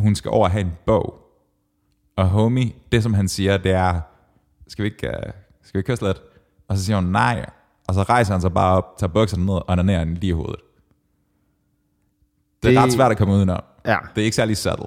[0.02, 1.18] hun skal over og have en bog.
[2.16, 4.02] Og homie, det som han siger, det er,
[4.68, 5.32] skal vi ikke, uh,
[5.62, 6.22] skal vi ikke kysse lidt?
[6.68, 7.46] Og så siger hun nej.
[7.88, 10.34] Og så rejser han sig bare op, tager bukserne ned og onanerer hende lige i
[10.34, 10.56] hovedet.
[12.64, 13.64] Det er Det- ret svært at komme udenom.
[13.86, 13.98] Ja.
[14.16, 14.86] Det er ikke særlig subtle.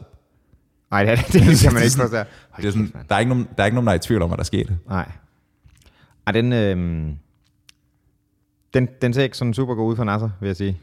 [0.91, 2.17] Nej, det, er- det kan man ikke forstå.
[2.57, 4.23] Det er sådan, der, er ikke nogen, der er ikke nogen, der er i tvivl
[4.23, 4.79] om, hvad der skete.
[4.89, 5.13] Nej.
[6.27, 6.77] Ej, den, øh,
[8.75, 10.81] den, den ser ikke sådan super god ud for Nasser, vil jeg sige.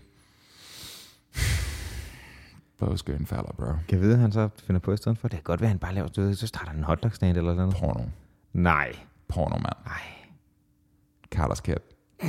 [2.86, 3.66] Bogskøen falder, bro.
[3.66, 5.28] Kan jeg vide, at han så finder på i stedet for?
[5.28, 7.38] Det kan godt være, at han bare laver stød, så starter han en hotdog stand
[7.38, 7.76] eller noget.
[7.76, 8.04] Porno.
[8.54, 8.96] Nej.
[9.28, 9.76] Porno, mand.
[9.86, 10.02] Nej.
[11.32, 11.82] Carlos Kæt.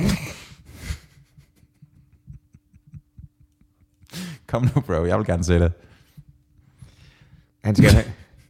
[4.47, 5.05] Kom nu, bro.
[5.05, 5.73] Jeg vil gerne se det.
[7.63, 7.89] Han skal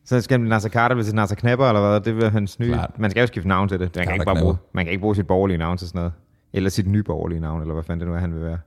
[0.05, 2.01] så skal Nasser Carter blive til Nasser Knapper, eller hvad?
[2.01, 2.67] Det vil hans nye.
[2.67, 2.99] Klart.
[2.99, 3.95] Man skal jo skifte navn til det.
[3.95, 6.13] Man kan, ikke bare bruge, man kan ikke bruge sit borgerlige navn til sådan noget.
[6.53, 8.59] Eller sit nye borgerlige navn, eller hvad fanden det nu er, han vil være.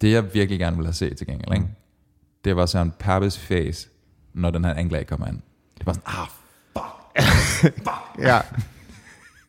[0.00, 1.66] Det, jeg virkelig gerne vil have set til gengæld, ikke?
[2.44, 3.88] Det var sådan Pappes face,
[4.34, 5.40] når den her anklage kommer ind.
[5.78, 6.26] Det var sådan, ah,
[8.28, 8.40] Ja.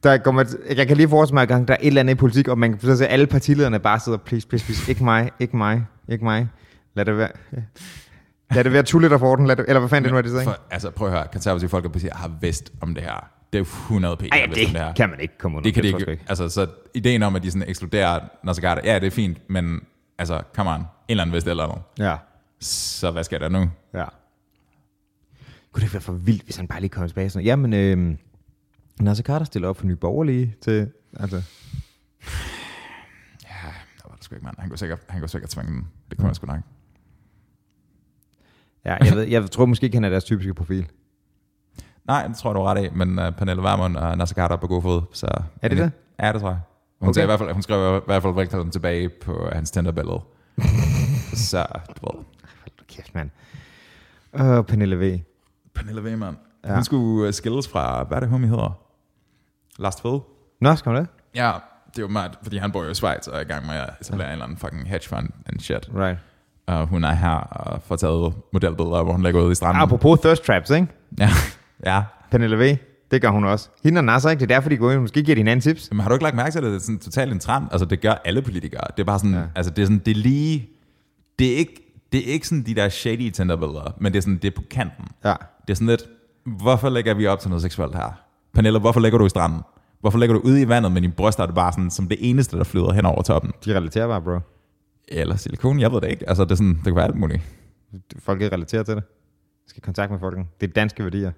[0.03, 2.17] Der kommer, jeg kan lige forestille mig, at gang, der er et eller andet i
[2.17, 5.03] politik, og man kan så se, at alle partilederne bare sidder, please, please, please, ikke
[5.03, 6.47] mig, ikke mig, ikke mig.
[6.93, 7.29] Lad det være.
[8.51, 10.21] Lad det være Tulle, der får den, lad det, eller hvad fanden det nu er,
[10.21, 10.43] det ikke?
[10.43, 13.29] for, altså prøv at høre, konservative folkeparti har vidst om det her.
[13.53, 14.21] Det er jo 100 p.
[14.21, 14.87] Ej, har vidst om det her.
[14.87, 15.63] det kan man ikke komme under.
[15.67, 16.23] Det kan de tror jeg ikke.
[16.27, 19.81] Altså, så ideen om, at de sådan ekskluderer Nasser ja, det er fint, men
[20.17, 21.81] altså, come on, en eller anden vidste eller andet.
[21.99, 22.15] Ja,
[22.59, 23.69] Så hvad skal der nu?
[23.93, 24.05] ja.
[25.71, 27.29] Kunne det ikke være for vildt, hvis han bare lige kommer tilbage?
[27.29, 28.17] Sådan, jamen, øh,
[28.99, 31.35] Nasser Carter stiller op for Nye Borgerlige til, altså,
[33.43, 34.55] Ja, der var det sgu ikke, mand.
[34.59, 35.87] Han kunne sikkert, han kunne sikkert tvinge den.
[36.09, 36.59] Det kunne han sgu nok.
[38.85, 40.87] ja, jeg, ved, jeg tror måske ikke, han er deres typiske profil.
[42.07, 44.55] Nej, det tror jeg, du er ret af, men uh, Pernille Vermund og Nasser Carter
[44.55, 45.01] er på god fod.
[45.13, 45.27] Så,
[45.61, 45.91] Er det det?
[46.19, 46.59] Ja, det tror jeg.
[46.99, 47.13] Hun, Okay.
[47.13, 50.21] sagde, i hvert fald, hun skrev i hvert fald velkommen tilbage på hans Tinder-billede.
[51.49, 51.65] så,
[52.01, 52.25] du ved.
[52.95, 53.29] Kæft, mand.
[54.39, 55.19] Åh, Pernille V.
[55.75, 56.35] Pernille Vermund.
[56.63, 56.69] Ja.
[56.69, 56.75] Ja.
[56.75, 58.79] Hun skulle uh, skilles fra, hvad er det, homie hedder?
[59.79, 60.19] Last Fed.
[60.61, 61.09] Nå, skal man det?
[61.35, 61.51] Ja,
[61.87, 63.75] det er jo meget, fordi han bor jo i Schweiz og er i gang med
[63.75, 65.89] at etablere en eller anden fucking hedge fund and shit.
[65.95, 66.17] Right.
[66.67, 69.81] Og hun er her og får taget modelbilleder, hvor hun ligger ude i stranden.
[69.83, 70.87] Apropos thirst traps, ikke?
[71.19, 71.29] Ja,
[71.85, 72.03] ja.
[72.31, 72.77] Pernille V.
[73.11, 73.69] Det gør hun også.
[73.83, 74.39] Hende og Nasser, ikke?
[74.39, 75.01] Det er derfor, de går ind.
[75.01, 75.91] Måske giver de hinanden tips.
[75.91, 77.65] Men har du ikke lagt mærke til, at det er sådan totalt en trend?
[77.71, 78.81] Altså, det gør alle politikere.
[78.97, 79.39] Det er bare sådan, Ja.
[79.39, 79.45] ja.
[79.55, 80.69] altså, det er sådan, det er lige,
[81.39, 81.84] det er ikke,
[82.15, 84.63] det er ikke sådan de der shady Tinder-billeder, men det er sådan, det er på
[84.69, 85.05] kanten.
[85.23, 85.35] Ja.
[85.61, 86.03] Det er sådan lidt,
[86.45, 88.21] hvorfor lægger vi op til noget seksuelt her?
[88.53, 89.61] Pernille, hvorfor ligger du i stranden?
[89.99, 92.17] Hvorfor ligger du ude i vandet med din bryst, er det bare sådan, som det
[92.29, 93.51] eneste, der flyder hen over toppen?
[93.65, 94.39] De relaterer bare, bro.
[95.07, 96.29] Eller silikon, jeg ved det ikke.
[96.29, 97.41] Altså, det, er sådan, det kan være alt muligt.
[98.19, 99.03] Folk ikke relaterer til det.
[99.67, 100.37] Skal i kontakt med folk.
[100.61, 101.31] Det er danske værdier.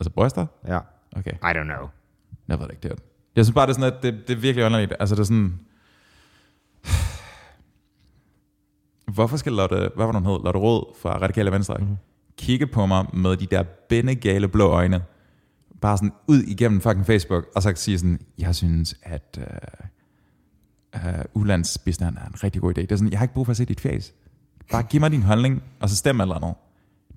[0.00, 0.46] Altså, bryster?
[0.66, 0.78] Ja.
[1.16, 1.32] Okay.
[1.32, 1.88] I don't know.
[2.48, 2.96] Jeg ved det ikke, det er.
[3.36, 4.94] Jeg synes bare, det er sådan, at det, det er virkelig underligt.
[5.00, 5.58] Altså, det er sådan...
[9.14, 10.38] Hvorfor skal Lotte, hvad var hun hed?
[10.44, 11.96] Lotte Rød fra Radikale Venstre mm-hmm.
[12.38, 15.02] kigge på mig med de der bindegale blå øjne,
[15.80, 21.42] bare sådan ud igennem fucking Facebook, og så sige sådan, jeg synes, at uh, uh,
[21.42, 22.80] ulandsbistand er en rigtig god idé.
[22.80, 24.12] Det er sådan, jeg har ikke brug for at se dit face.
[24.72, 26.54] Bare giv mig din holdning, og så stem eller andet.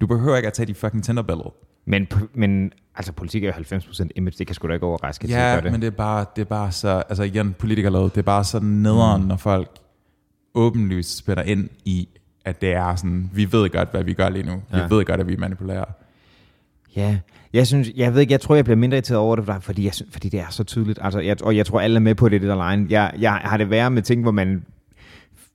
[0.02, 1.54] Du behøver ikke at tage de fucking Tinder-billeder.
[1.86, 4.36] Men, men altså, politik er jo 90% image.
[4.38, 5.72] Det kan sgu da ikke overraske til at Ja, gøre det.
[5.72, 8.60] men det er bare, det er bare så, altså igen, politikerlavet, det er bare så
[8.60, 9.28] nederen, mm.
[9.28, 9.70] når folk
[10.56, 12.08] åbenlyst spiller ind i,
[12.46, 14.54] at det er sådan, vi ved godt, hvad vi gør lige nu.
[14.72, 14.88] Vi Ja.
[14.90, 15.86] ved godt, at vi manipulerer.
[16.96, 17.18] Ja,
[17.54, 19.94] jeg synes, jeg ved ikke, jeg tror, jeg bliver mindre irriteret over det, fordi, jeg,
[19.94, 21.00] synes, fordi det er så tydeligt.
[21.02, 22.88] Altså, jeg, og jeg tror, alle er med på det, det der line.
[22.90, 24.66] Jeg, jeg har det værre med ting, hvor man,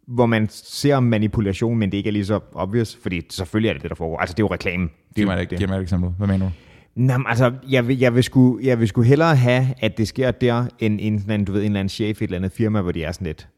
[0.07, 3.83] hvor man ser manipulation, men det ikke er lige så obvious, fordi selvfølgelig er det
[3.83, 4.19] det, der foregår.
[4.19, 4.83] Altså, det er jo reklame.
[4.83, 6.11] Det er Giv mig, et, giv mig et eksempel.
[6.19, 6.53] Hvad mener du?
[6.95, 10.09] Nå, men altså, jeg vil, jeg, vil sgu, jeg vil sgu hellere have, at det
[10.09, 12.53] sker der, end en, anden, du ved, en eller anden chef i et eller andet
[12.53, 13.49] firma, hvor de er sådan lidt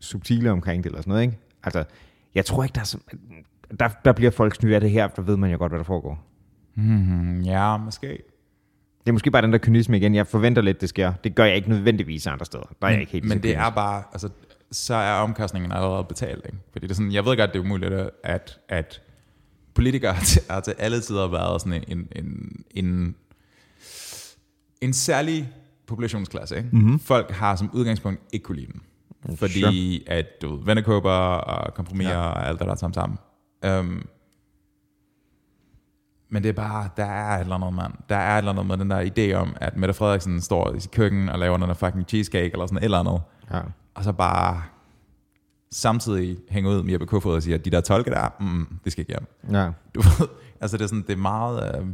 [0.00, 1.38] subtile omkring det, eller sådan noget, ikke?
[1.62, 1.84] Altså,
[2.34, 2.98] jeg tror ikke, der er så,
[3.80, 5.84] der, der bliver folk snydt af det her, der ved man jo godt, hvad der
[5.84, 6.26] foregår.
[6.74, 8.08] Hmm, ja, måske.
[9.00, 10.14] Det er måske bare den der kynisme igen.
[10.14, 11.12] Jeg forventer lidt, det sker.
[11.24, 12.74] Det gør jeg ikke nødvendigvis andre steder.
[12.82, 14.28] Der er jeg ikke helt Men det er bare, altså,
[14.72, 16.42] så er omkostningen allerede betalt.
[16.46, 16.58] Ikke?
[16.72, 17.92] Fordi det er sådan, jeg ved godt, det er umuligt,
[18.24, 19.02] at, at
[19.74, 20.14] politikere
[20.50, 23.14] har til alle tider været sådan en, en, en,
[24.80, 25.48] en særlig
[25.86, 26.56] populationsklasse.
[26.56, 26.68] Ikke?
[26.72, 26.98] Mm-hmm.
[26.98, 28.80] Folk har som udgangspunkt ikke kunne lide dem.
[29.36, 30.16] Fordi sure.
[30.16, 32.18] at du ved, vennekåber og kompromiser ja.
[32.18, 33.18] og alt det der sammen sammen.
[33.66, 34.08] Um,
[36.28, 37.92] men det er bare, der er et eller andet, mand.
[38.08, 40.80] Der er et eller andet med den der idé om, at Mette Frederiksen står i
[40.80, 43.20] sit køkken og laver den der fucking cheesecake eller sådan et eller andet.
[43.52, 43.60] Ja.
[43.94, 44.62] Og så bare
[45.72, 48.92] samtidig hænge ud med Jeppe Kofod og sige, at de der tolke der, mm, det
[48.92, 49.54] skal ikke hjem.
[49.56, 49.70] ja.
[49.94, 50.28] Du ved,
[50.60, 51.84] altså det er, sådan, det er meget, øh,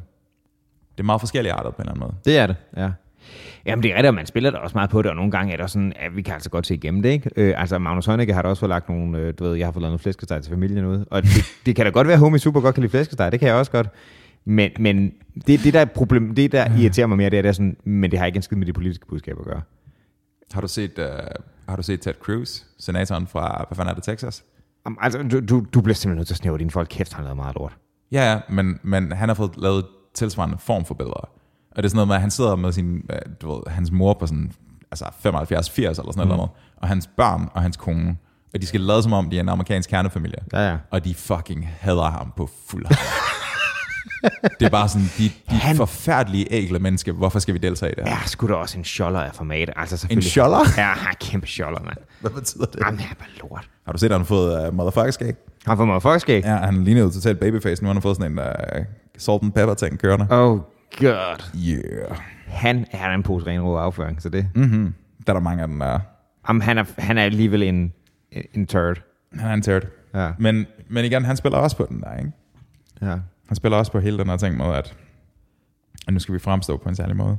[0.92, 2.14] det er meget forskellige arter på en eller anden måde.
[2.24, 2.92] Det er det, ja.
[3.66, 5.52] Jamen det er rigtigt, og man spiller da også meget på det, og nogle gange
[5.52, 7.30] er det også sådan, at vi kan altså godt se igennem det, ikke?
[7.36, 9.72] Øh, altså Magnus Heunicke har da også fået lagt nogle, øh, du ved, jeg har
[9.72, 11.30] fået lavet noget flæskesteg til familien ud, og det,
[11.66, 13.56] det kan da godt være, at homie super godt kan lide flæskesteg, det kan jeg
[13.56, 13.88] også godt.
[14.44, 15.12] Men, men
[15.46, 17.76] det, det der er problem, det der irriterer mig mere, det er, det er sådan,
[17.84, 19.60] men det har ikke en skid med det politiske budskab at gøre.
[20.52, 21.06] Har du set, øh,
[21.68, 24.44] har du set Ted Cruz, senatoren fra, hvad fanden er det, Texas?
[24.84, 27.24] Om- Altså, du, du, du bliver simpelthen nødt til at snæve dine folk kæft, han
[27.24, 27.76] har lavet meget lort.
[28.12, 31.28] Ja, ja, men, men han har fået lavet tilsvarende form for billeder.
[31.76, 33.92] Og det er sådan noget med, at han sidder med sin, øh, du ved, hans
[33.92, 34.52] mor på sådan,
[34.90, 36.28] altså 75-80 eller sådan mm.
[36.28, 38.16] noget, og hans børn og hans kone,
[38.54, 40.38] og de skal lade som om, de er en amerikansk kernefamilie.
[40.52, 40.76] Ja, ja.
[40.90, 42.86] Og de fucking hader ham på fuld
[44.60, 45.76] det er bare sådan, de, de Han- han...
[45.76, 48.10] forfærdelige, ægle mennesker, hvorfor skal vi deltage i det her?
[48.10, 49.70] Ja, sgu da også en scholler af format.
[49.76, 50.30] Altså selvfølgelig.
[50.30, 50.58] scholler?
[50.76, 51.96] Ja, han er kæmpe scholler, mand.
[52.20, 52.80] Hvad betyder det?
[52.80, 53.68] Jamen, det er bare lort.
[53.86, 55.34] Har du set, at han har fået uh, motherfucker skæg?
[55.66, 56.44] Han får mig fuckskæg.
[56.44, 57.82] Ja, han ligner jo totalt babyface.
[57.82, 58.84] Nu har han fået sådan en uh,
[59.18, 60.26] salt and pepper ting kørende.
[60.30, 60.60] Oh
[60.96, 61.42] god.
[61.68, 62.16] Yeah.
[62.46, 64.48] Han er en pose ren rå afføring, så det...
[64.54, 64.94] Mm-hmm.
[65.26, 65.98] Der er der mange af den der.
[66.48, 67.92] Jamen, han er, han er alligevel en,
[68.54, 69.02] en turd.
[69.38, 69.82] Han er en turd.
[70.14, 70.30] Ja.
[70.38, 72.32] Men, men igen, han spiller også på den der, ikke?
[73.02, 73.16] ja.
[73.48, 74.96] Han spiller også på hele den her ting med, at,
[76.06, 77.38] at nu skal vi fremstå på en særlig måde.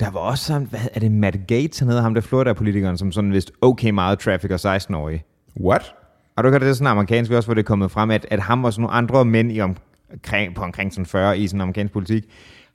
[0.00, 3.12] Der var også sådan, hvad er det, Matt Gates, han hedder ham der Florida-politikeren, som
[3.12, 5.24] sådan vist okay meget traffic og 16-årige.
[5.60, 5.94] What?
[6.36, 8.40] Har du hørt, det er sådan amerikansk også, hvor det er kommet frem, at, at
[8.40, 11.92] ham og sådan nogle andre mænd i omkring, på omkring sådan 40 i sådan amerikansk
[11.92, 12.24] politik,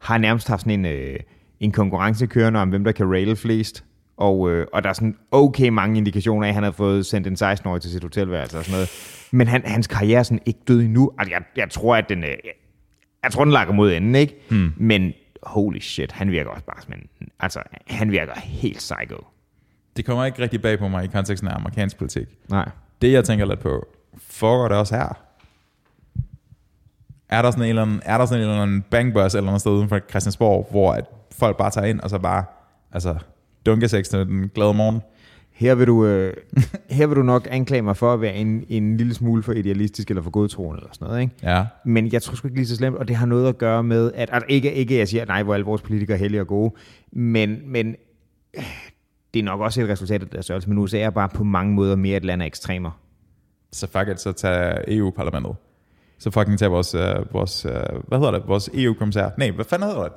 [0.02, 1.20] har nærmest haft sådan en, øh,
[1.60, 3.84] en konkurrence kørende om, hvem der kan rail flest.
[4.18, 7.28] Og, øh, og der er sådan okay mange indikationer af, at han har fået sendt
[7.28, 8.90] en 16-årig til sit hotelværelse og sådan noget.
[9.32, 11.12] Men han, hans karriere er sådan ikke død endnu.
[11.18, 12.38] Altså, jeg, jeg tror, at den, øh,
[13.24, 14.36] jeg tror, den lakker mod enden, ikke?
[14.50, 14.74] Hmm.
[14.78, 19.26] Men holy shit, han virker også bare som en, altså, han virker helt psycho.
[19.98, 22.28] Det kommer ikke rigtig bag på mig i konteksten af amerikansk politik.
[22.50, 22.70] Nej.
[23.02, 23.88] Det, jeg tænker lidt på,
[24.18, 25.29] foregår det også her?
[27.30, 29.62] Er der sådan en eller anden, er der sådan en eller anden bangbus eller noget
[29.62, 32.44] sted uden for Christiansborg, hvor at folk bare tager ind og så bare,
[32.92, 33.16] altså,
[33.66, 35.02] dunkesex til den glade morgen?
[35.52, 36.34] Her vil, du, øh,
[36.98, 40.10] her vil du nok anklage mig for at være en, en lille smule for idealistisk
[40.10, 41.34] eller for godtroende eller sådan noget, ikke?
[41.44, 41.66] Ja.
[41.86, 44.12] Men jeg tror sgu ikke lige så slemt, og det har noget at gøre med,
[44.16, 46.74] at, at ikke, ikke jeg siger, nej, hvor alle vores politikere er heldige og gode,
[47.12, 47.96] men, men
[48.58, 48.64] øh,
[49.34, 51.74] det er nok også et resultat af deres størrelse, men USA er bare på mange
[51.74, 52.92] måder mere et land af ekstremer.
[53.72, 55.56] Så fuck it, så tag EU-parlamentet.
[56.20, 57.72] Så fucking tag vores, uh, vores uh,
[58.08, 59.30] hvad hedder det, vores EU-kommissær.
[59.38, 60.12] Nej, hvad fanden hedder det?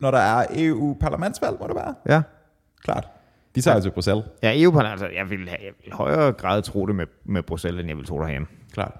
[0.00, 1.94] Når der er EU-parlamentsvalg, må det være?
[2.08, 2.22] Ja.
[2.82, 3.08] Klart.
[3.54, 4.24] De tager jo til Bruxelles.
[4.42, 7.88] Ja, eu altså, jeg vil, jeg vil højere grad tro det med, med Bruxelles, end
[7.88, 8.48] jeg vil tro derhjemme.
[8.72, 8.92] Klart.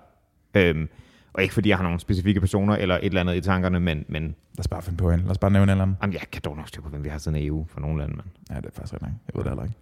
[0.54, 0.88] Øhm,
[1.32, 4.04] og ikke fordi jeg har nogle specifikke personer eller et eller andet i tankerne, men,
[4.08, 5.20] men Lad os bare finde på en.
[5.20, 5.96] Lad os bare nævne en eller anden.
[6.02, 8.16] jamen, jeg kan dog nok styr på, hvem vi har siden EU for nogle lande,
[8.16, 9.12] men Ja, det er faktisk rigtig nok.
[9.26, 9.76] Jeg ved det heller ikke.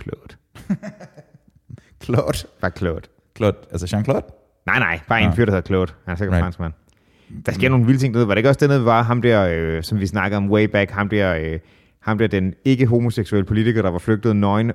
[0.00, 0.34] Claude.
[2.04, 2.38] Claude.
[2.60, 3.08] Bare Claude.
[3.36, 4.47] Claude, altså Jean-Claude?
[4.68, 5.92] Nej, nej, bare en fyr, der hedder Claude.
[6.04, 6.42] Han er sikkert Right.
[6.42, 6.72] franskmand.
[7.46, 8.28] Der sker nogle vilde ting dernede.
[8.28, 10.90] Var det ikke også dernede, var ham der, øh, som vi snakkede om way back,
[10.90, 11.58] ham der, øh,
[12.00, 14.72] ham der den ikke homoseksuelle politiker, der var flygtet nøgen,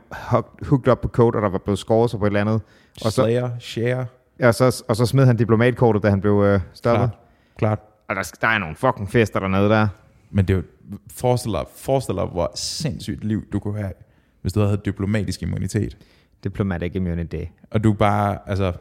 [0.70, 2.62] hooked up på code, og der var blevet skåret sig på et eller andet.
[3.06, 4.06] Og så, Slayer, Share.
[4.44, 7.10] og så, og så smed han diplomatkortet, da han blev øh, stoppet.
[7.58, 7.78] Klart.
[7.78, 7.80] Klart.
[8.10, 9.88] Og der, der er nogle fucking fester dernede der.
[10.32, 10.64] Men det er jo,
[11.16, 13.92] forestil dig, forestil dig, hvor sindssygt liv du kunne have,
[14.42, 15.98] hvis du havde diplomatisk immunitet.
[16.44, 17.44] Diplomatic immunity.
[17.72, 18.74] Og du bare, altså,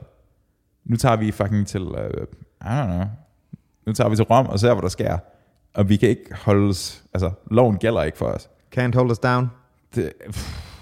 [0.84, 1.96] nu tager vi fucking til, uh,
[2.60, 3.04] I don't know,
[3.86, 5.18] nu tager vi til Rom og ser, hvad der sker.
[5.74, 8.48] Og vi kan ikke holdes, altså, loven gælder ikke for os.
[8.76, 9.50] Can't hold us down.
[9.94, 10.72] Det, pff,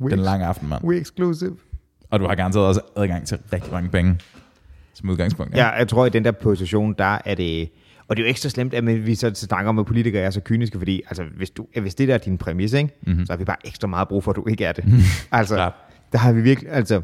[0.00, 0.84] We, den lange aften, mand.
[0.84, 1.56] we exclusive.
[2.10, 4.18] Og du har garanteret også adgang til rigtig mange penge,
[4.94, 5.56] som udgangspunkt.
[5.56, 7.70] Ja, jeg tror, i den der position, der er det...
[8.08, 10.30] Og det er jo ikke så slemt, at vi så snakker om, at politikere er
[10.30, 13.26] så kyniske, fordi altså, hvis, du, hvis det der er din præmis, ikke, mm-hmm.
[13.26, 14.84] så har vi bare ekstra meget brug for, at du ikke er det.
[15.32, 15.72] altså, Klart.
[16.12, 16.72] der har vi virkelig...
[16.72, 17.02] Altså,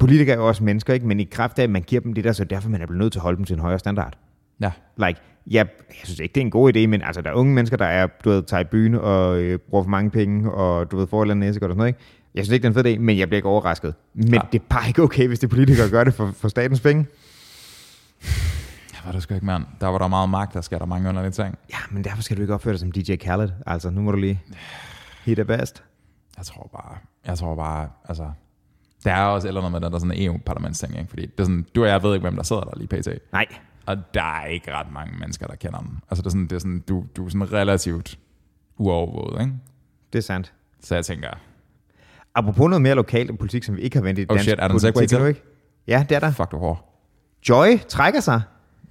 [0.00, 1.06] politikere er jo også mennesker, ikke?
[1.06, 2.98] men i kraft af, at man giver dem det der, så derfor man er blevet
[2.98, 4.18] nødt til at holde dem til en højere standard.
[4.60, 4.70] ja.
[4.96, 7.54] Like, jeg, jeg synes ikke, det er en god idé, men altså, der er unge
[7.54, 10.90] mennesker, der er, du ved, tager i byen og øh, bruger for mange penge, og
[10.90, 12.00] du ved, får et eller andet næsegodt og sådan noget, ikke?
[12.34, 13.94] Jeg synes ikke, det er en fed idé, men jeg bliver ikke overrasket.
[14.14, 14.40] Men Ja.
[14.52, 17.06] det er bare ikke okay, hvis det politikere gør det for, for statens penge.
[18.92, 19.64] Jeg var det sgu ikke, mand.
[19.80, 21.58] Der var der meget magt, der skal der mange underlige ting.
[21.70, 23.48] Ja, men derfor skal du ikke opføre dig som DJ Khaled.
[23.66, 24.40] Altså, nu må du lige...
[25.24, 25.84] He the best.
[26.38, 28.24] Jeg tror bare, jeg tror bare, altså,
[29.04, 31.10] der er også eller andet med der sådan EU-parlamentsting, ikke?
[31.10, 33.08] Fordi det er sådan, du og jeg ved ikke, hvem der sidder der lige pt.
[33.32, 33.46] Nej.
[33.86, 36.00] Og der er ikke ret mange mennesker, der kender den.
[36.10, 38.18] Altså det er sådan, det er sådan du, du er sådan relativt
[38.78, 39.52] uovervåget, ikke?
[40.12, 40.52] Det er sandt.
[40.80, 41.28] Så jeg tænker,
[42.34, 44.52] Apropos noget mere lokalt og politik, som vi ikke har vendt i Oh dansk shit,
[44.58, 45.26] er der en politik, til?
[45.26, 45.42] ikke?
[45.88, 46.30] Ja, det er der.
[46.30, 46.98] fuck du hård.
[47.48, 48.42] Joy trækker sig.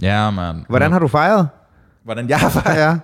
[0.02, 0.66] Ja, man.
[0.70, 1.50] Hvordan har du fejret?
[2.04, 2.98] Hvordan jeg har Ja.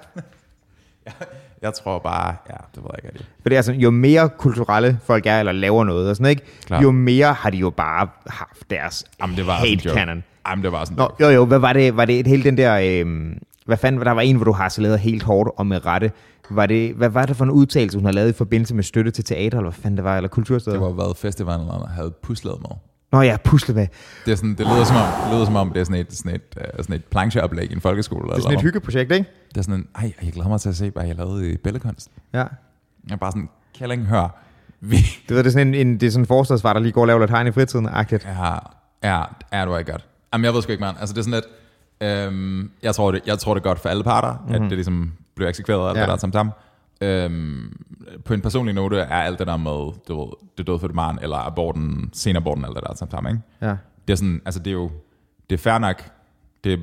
[1.05, 1.13] Jeg
[1.73, 3.25] tror bare, ja, det ved jeg ikke rigtig.
[3.41, 6.41] For det er altså, jo mere kulturelle folk er, eller laver noget og sådan, ikke?
[6.65, 6.83] Klart.
[6.83, 10.23] jo mere har de jo bare haft deres Jamen, det var hate cannon.
[10.49, 11.97] Jamen, det var sådan Nå, jo jo, hvad var det?
[11.97, 13.03] Var det et hele den der...
[13.05, 13.35] Øh,
[13.65, 16.11] hvad fanden, der var en, hvor du har lavet helt hårdt og med rette.
[16.49, 19.11] Var det, hvad var det for en udtalelse, hun har lavet i forbindelse med støtte
[19.11, 20.77] til teater, eller hvad fanden det var, eller kultursteder?
[20.77, 22.69] Det var, hvad festivalen havde puslet med.
[23.11, 23.87] Nå ja, pusle med.
[24.25, 26.13] Det, er sådan, det, lyder som om, det lyder som om, det er sådan et,
[26.13, 28.29] sådan et, uh, sådan et plancheoplæg i en folkeskole.
[28.29, 29.29] Det er sådan et hyggeprojekt, ikke?
[29.49, 31.57] Det er sådan en, ej, jeg glæder mig til at se, hvad jeg lavede i
[31.57, 32.09] billedkunst.
[32.33, 32.37] Ja.
[32.37, 32.47] Jeg
[33.11, 34.35] er bare sådan, Kælling, hør.
[34.79, 34.95] Vi,
[35.29, 37.01] Det, ved, det er sådan en, en, det er sådan en forstadsvar, der lige går
[37.01, 38.25] og laver lidt hegn i fritiden, agtigt.
[38.25, 38.53] ja,
[39.03, 40.05] ja, ja, du er godt.
[40.33, 40.97] Jamen, jeg ved sgu ikke, mand.
[40.99, 41.45] Altså, det er sådan lidt,
[42.01, 44.55] Øhm, jeg, tror det, jeg tror det er godt for alle parter, mm-hmm.
[44.55, 46.11] at det ligesom bliver eksekveret og alt Ja.
[46.11, 46.51] det der tam.
[47.01, 47.77] Øhm,
[48.25, 50.27] på en personlig note er alt det der med, du ved,
[50.57, 53.39] det døde for det barn, eller aborten, senaborten, alt det der tam, ikke?
[53.61, 53.75] Ja.
[54.07, 54.91] Det er sådan, altså det er jo,
[55.49, 56.11] det er fair nok,
[56.63, 56.77] det er,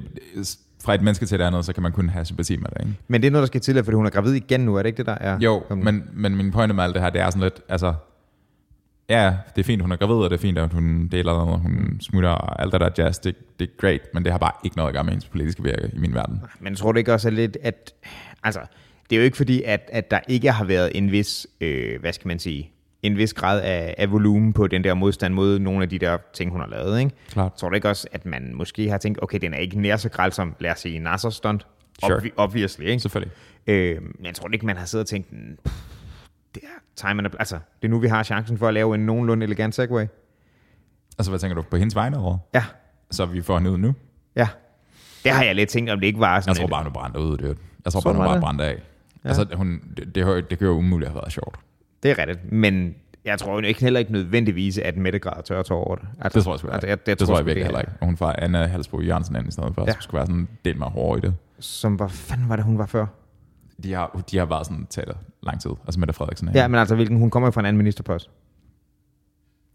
[0.84, 2.98] fra et menneske til et andet, så kan man kun have sympati med det, ikke?
[3.08, 4.86] Men det er noget, der skal til, fordi hun er gravid igen nu, er det
[4.86, 5.38] ikke det, der er?
[5.40, 7.94] Jo, men, men min pointe med alt det her, det er sådan lidt, altså,
[9.08, 11.60] ja, det er fint, hun er gravid, og det er fint, at hun deler noget,
[11.60, 14.52] hun smutter, og alt det der jazz, det, det er great, men det har bare
[14.64, 16.42] ikke noget at gøre med hendes politiske virke i min verden.
[16.60, 17.94] Men tror du ikke også lidt, at...
[18.42, 18.60] Altså,
[19.10, 22.12] det er jo ikke fordi, at, at der ikke har været en vis, øh, hvad
[22.12, 22.70] skal man sige,
[23.02, 26.18] en vis grad af, af volumen på den der modstand mod nogle af de der
[26.34, 27.10] ting, hun har lavet, ikke?
[27.28, 27.54] Klart.
[27.54, 30.08] Tror du ikke også, at man måske har tænkt, okay, den er ikke nær så
[30.08, 31.66] græld som, lad os sige, Nasser stunt?
[32.04, 32.16] Sure.
[32.18, 33.00] Obvi- obviously, ikke?
[33.00, 33.32] Selvfølgelig.
[33.66, 35.74] Øh, men jeg tror ikke, man har siddet og tænkt, "Mm, pff,
[36.54, 36.68] det er
[37.08, 39.44] time and a, altså, det er nu, vi har chancen for at lave en nogenlunde
[39.46, 40.06] elegant segway.
[41.18, 42.38] Altså, hvad tænker du på hendes vegne over?
[42.54, 42.64] Ja,
[43.10, 43.94] Så vi får hende ud nu?
[44.36, 44.48] ja.
[45.24, 46.92] Det har jeg lidt tænkt, om det ikke var sådan Jeg tror bare, hun er
[46.92, 47.58] brændt ud, det.
[47.84, 48.42] Jeg tror bare, hun du var det?
[48.42, 48.82] brændt af.
[49.24, 49.28] Ja.
[49.28, 51.56] Altså, hun, det, det, det, kan jo umuligt have været sjovt.
[52.02, 52.94] Det er rigtigt, men
[53.24, 56.04] jeg tror jo ikke, heller ikke nødvendigvis, at Mette græder tør tår over det.
[56.20, 57.92] Altså, Det tror jeg sgu altså, altså, det, det, tror jeg virkelig er- heller ikke.
[58.02, 59.92] Hun får Anna Halsbo Jørgensen ind i stedet for, ja.
[60.00, 61.34] Skulle være sådan del mig hårdere i det.
[61.58, 63.06] Som var, fanden var det, hun var før?
[63.82, 65.70] De har, de har været sådan taler lang tid.
[65.84, 66.50] Altså Mette Frederiksen.
[66.54, 68.30] Ja, men altså, hvilken, hun kommer jo fra en anden ministerpost.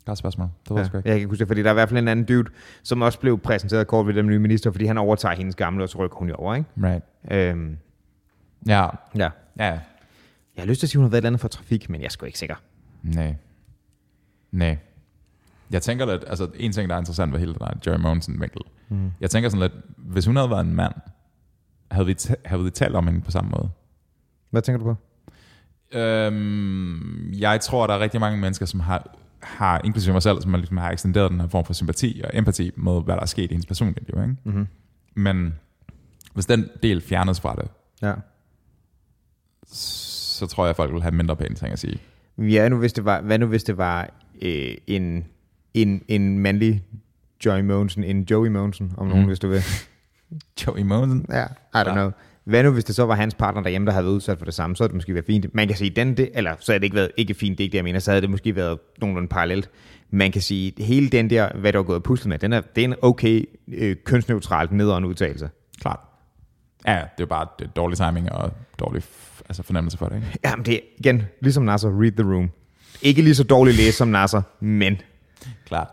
[0.05, 0.47] Godt spørgsmål.
[0.69, 1.99] Det ved Ja, jeg jeg kan ikke huske det, fordi der er i hvert fald
[1.99, 2.49] en anden dude,
[2.83, 5.89] som også blev præsenteret kort ved den nye minister, fordi han overtager hendes gamle, og
[5.89, 6.69] så rykker hun jo over, ikke?
[6.83, 7.03] Right.
[7.31, 7.77] Øhm,
[8.67, 9.29] Ja, ja.
[9.59, 9.79] ja, Jeg
[10.57, 12.05] har lyst til at sige, hun har været et eller andet for trafik, men jeg
[12.05, 12.55] er sgu ikke sikker.
[13.03, 13.35] nej.
[14.51, 14.77] Nej.
[15.71, 18.41] Jeg tænker lidt, altså en ting, der er interessant ved hele den der Jerry Mogensen
[18.41, 18.61] vinkel.
[18.89, 19.11] Mm.
[19.21, 20.93] Jeg tænker sådan lidt, hvis hun havde været en mand,
[21.91, 23.69] havde vi, havde vi talt om hende på samme måde?
[24.49, 24.95] Hvad tænker du på?
[25.97, 30.51] Øhm, jeg tror, der er rigtig mange mennesker, som har, har inklusive mig selv, som
[30.53, 33.25] har, ligesom har ekstenderet den her form for sympati og empati med, hvad der er
[33.25, 34.21] sket i hendes personlige liv.
[34.23, 34.35] Ikke?
[34.43, 34.67] Mm-hmm.
[35.15, 35.53] Men
[36.33, 37.67] hvis den del fjernes fra det,
[38.01, 38.13] Ja.
[39.71, 41.99] Så tror jeg, at folk vil have mindre pæne ting at sige.
[42.37, 44.09] Ja, nu hvis det var, hvad nu hvis det var
[44.41, 45.25] øh, en,
[45.73, 46.83] en, en mandlig
[47.45, 49.27] Joey Mogensen, en Joey Mogensen, om nogen, Mm.
[49.27, 49.61] hvis du vil.
[50.67, 51.25] Joey Mogensen?
[51.29, 51.93] Ja, I don't Ja.
[51.93, 52.11] know.
[52.43, 54.53] Hvad nu, hvis det så var hans partner derhjemme, der havde været udsat for det
[54.53, 55.55] samme, så havde det måske været fint.
[55.55, 57.65] Man kan sige, den, det, eller så havde det ikke været ikke fint, det er
[57.65, 59.69] ikke det, jeg mener, så havde det måske været nogenlunde parallelt.
[60.09, 62.61] Man kan sige, hele den der, hvad der er gået og puslet med, den er,
[62.75, 65.49] det er en okay øh, kønsneutralt nederen udtalelse.
[65.81, 65.99] Klart.
[66.87, 69.03] Ja, det er jo bare dårlig timing og dårlig
[69.49, 70.15] altså fornemmelse for det.
[70.15, 70.39] Ikke?
[70.43, 72.49] Jamen det er igen, ligesom Nasser, read the room.
[73.01, 74.97] Ikke lige så dårligt læse som Nasser, men
[75.65, 75.87] Klart.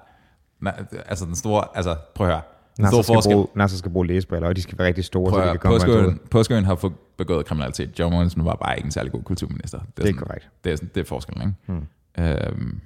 [0.60, 2.42] Nej, altså den store, altså prøv at høre.
[2.76, 5.04] Den Nasser store skal, forskel, bruge, Nasser skal bruge læsebriller, og de skal være rigtig
[5.04, 7.98] store, prøv så de kan komme påskeøen, påskeøen har få- begået kriminalitet.
[7.98, 9.78] Joe Mogensen var bare ikke en særlig god kulturminister.
[9.78, 10.48] Det Det er sådan- korrekt.
[10.64, 11.82] Det er, sådan, det er forskellen, ikke?
[12.18, 12.24] Hmm.
[12.24, 12.80] Øhm,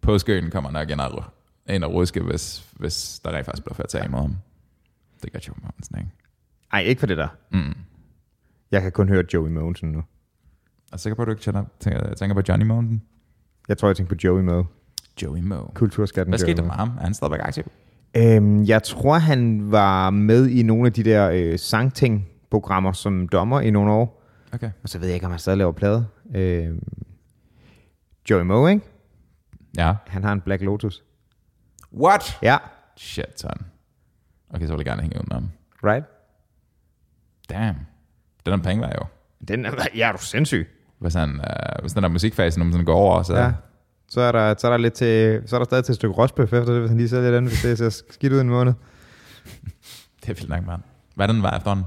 [0.00, 1.24] påskeøen kommer nok ind og,
[1.68, 4.36] ind og ruske, hvis, hvis der rent faktisk bliver ført sag imod ham.
[5.22, 6.10] Det gør Joe Mogensen, ikke?
[6.72, 7.28] Ej, ikke for det der.
[7.52, 7.74] Mm.
[8.70, 9.98] Jeg kan kun høre Joey Mogensen nu.
[9.98, 10.02] Er
[10.96, 13.02] du sikker på, at du ikke tænker, tænker, tænker på Johnny Mogensen?
[13.68, 14.66] Jeg tror, jeg tænker på Joey Moe.
[15.22, 15.68] Joey Moe.
[15.74, 16.88] Kulturskatten Hvad skete der med ham?
[16.88, 17.64] Er han stadigvæk aktiv?
[18.16, 23.60] Øhm, jeg tror, han var med i nogle af de der øh, sangting-programmer som dommer
[23.60, 24.22] i nogle år.
[24.52, 24.70] Okay.
[24.82, 26.06] Og så ved jeg ikke, om han stadig laver plade.
[26.34, 26.82] Øhm,
[28.30, 28.84] Joey Moe, ikke?
[29.78, 29.94] Ja.
[30.06, 31.04] Han har en Black Lotus.
[31.94, 32.38] What?
[32.42, 32.56] Ja,
[32.96, 33.50] Shit, son.
[34.50, 35.48] Okay, så vil jeg gerne hænge ud med ham.
[35.84, 36.06] right?
[37.50, 37.76] Damn.
[38.46, 39.06] Den er penge var jo.
[39.48, 40.68] Den er, ja, er du sindssyg.
[40.98, 43.36] Hvis, han, øh, hvis den der musikfase nogensinde går over, så...
[43.36, 43.52] Ja.
[44.08, 46.14] Så er, der, så er der lidt til, så er der stadig til et stykke
[46.14, 48.48] rosbøf efter det, hvis han lige sælger den, hvis det ser skidt ud i en
[48.48, 48.72] måned.
[50.20, 50.82] Det er vildt nok, mand.
[51.14, 51.86] Hvad er den var efterhånden?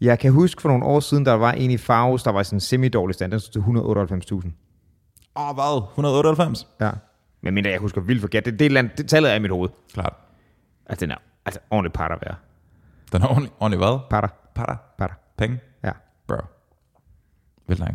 [0.00, 2.56] Jeg kan huske for nogle år siden, der var en i Faust, der var sådan
[2.56, 3.60] en semi-dårlig stand, den stod til
[4.44, 4.50] 198.000.
[5.36, 5.82] Åh, oh, hvad?
[5.90, 6.66] 198?
[6.80, 6.90] Ja.
[7.42, 8.44] Men mindre jeg husker vildt forkert.
[8.44, 9.68] Det, det, er andet- det tallet er i mit hoved.
[9.94, 10.14] Klart.
[10.86, 11.16] Altså, den er
[11.46, 12.36] altså, ordentligt patter værd.
[13.12, 13.98] Den er ordentlig, ordentlig hvad?
[14.10, 14.76] Patter, Patter.
[14.98, 15.16] patter.
[15.42, 15.60] Penge?
[15.84, 15.90] Ja.
[16.26, 16.36] Bro.
[17.66, 17.94] Vildt nok.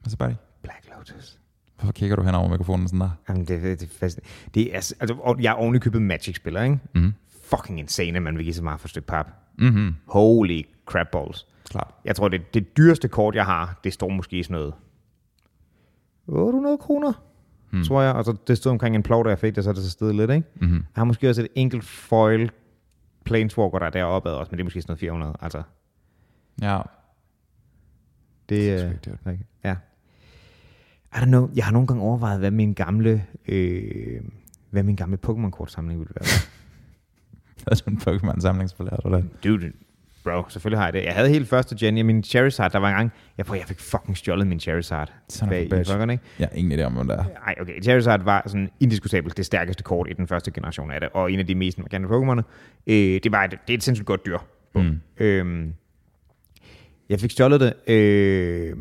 [0.00, 0.32] Hvad så, buddy?
[0.62, 1.38] Black Lotus.
[1.78, 3.10] Hvorfor kigger du hen over mikrofonen sådan der?
[3.28, 4.20] Jamen, det, det, det, fast.
[4.54, 6.78] det er, altså, og jeg er oven købet Magic-spiller, ikke?
[6.94, 7.14] Mhm.
[7.50, 9.26] Fucking insane, at man vil give så meget for et stykke pap.
[9.58, 9.94] Mhm.
[10.06, 11.46] Holy crap balls.
[11.70, 11.94] Klart.
[12.04, 14.74] Jeg tror, det, det dyreste kort, jeg har, det står måske i sådan noget
[16.26, 17.12] 800 kroner,
[17.70, 17.84] hmm.
[17.84, 18.12] tror jeg.
[18.12, 19.90] Og så det stod omkring en plov, der jeg fik det, så er det så
[19.90, 20.48] stedet lidt, ikke?
[20.54, 20.74] Mhm.
[20.74, 22.50] Jeg har måske også et enkelt foil
[23.24, 25.34] planeswalker, der er deroppe ad også, men det er måske sådan noget 400.
[25.40, 25.62] Altså,
[26.62, 26.80] Ja.
[28.48, 28.92] det er er...
[29.26, 29.38] okay.
[29.64, 29.76] Ja.
[31.14, 31.50] I don't know.
[31.56, 33.26] Jeg har nogle gange overvejet, hvad min gamle...
[33.48, 34.20] Øh,
[34.70, 36.28] hvad min gamle Pokémon-kortsamling ville være.
[37.64, 39.22] Hvad er du en Pokémon samlingsspiller, du der?
[39.44, 39.72] Dude,
[40.24, 41.04] Bro, selvfølgelig har jeg det.
[41.04, 41.96] Jeg havde helt første gen.
[41.96, 43.12] Jeg, min Charizard, der var en gang...
[43.38, 45.08] Jeg, prøv, jeg fik fucking stjålet min Charizard.
[45.08, 45.68] A tilbage i.
[45.68, 46.24] Pokémon, ikke?
[46.38, 47.24] Jeg har ingen idé om, hvem der er.
[47.46, 47.82] Ej, okay.
[47.82, 51.38] Charizard var sådan indiskutabelt det stærkeste kort i den første generation af det, og en
[51.38, 52.42] af de mest markante Pokémoner.
[52.86, 54.38] Øh, det, var et, det er et sindssygt godt dyr.
[54.74, 55.00] Mm.
[55.18, 55.74] Øhm,
[57.08, 58.76] jeg fik stjålet det, øh,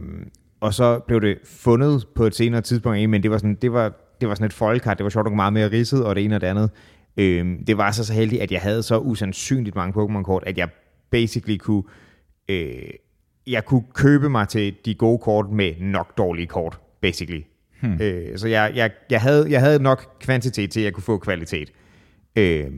[0.61, 3.93] og så blev det fundet på et senere tidspunkt, men det var sådan, det var,
[4.21, 6.35] det var sådan et foldkart, det var sjovt nok meget mere ridset, og det ene
[6.35, 6.69] og det andet.
[7.17, 10.69] Øh, det var så så heldigt, at jeg havde så usandsynligt mange Pokémon-kort, at jeg
[11.13, 11.83] basically kunne,
[12.49, 12.89] øh,
[13.47, 17.41] jeg kunne købe mig til de gode kort med nok dårlige kort, basically.
[17.81, 17.97] Hmm.
[18.01, 21.17] Øh, så jeg, jeg, jeg, havde, jeg havde nok kvantitet til, at jeg kunne få
[21.17, 21.71] kvalitet.
[22.35, 22.71] Øh,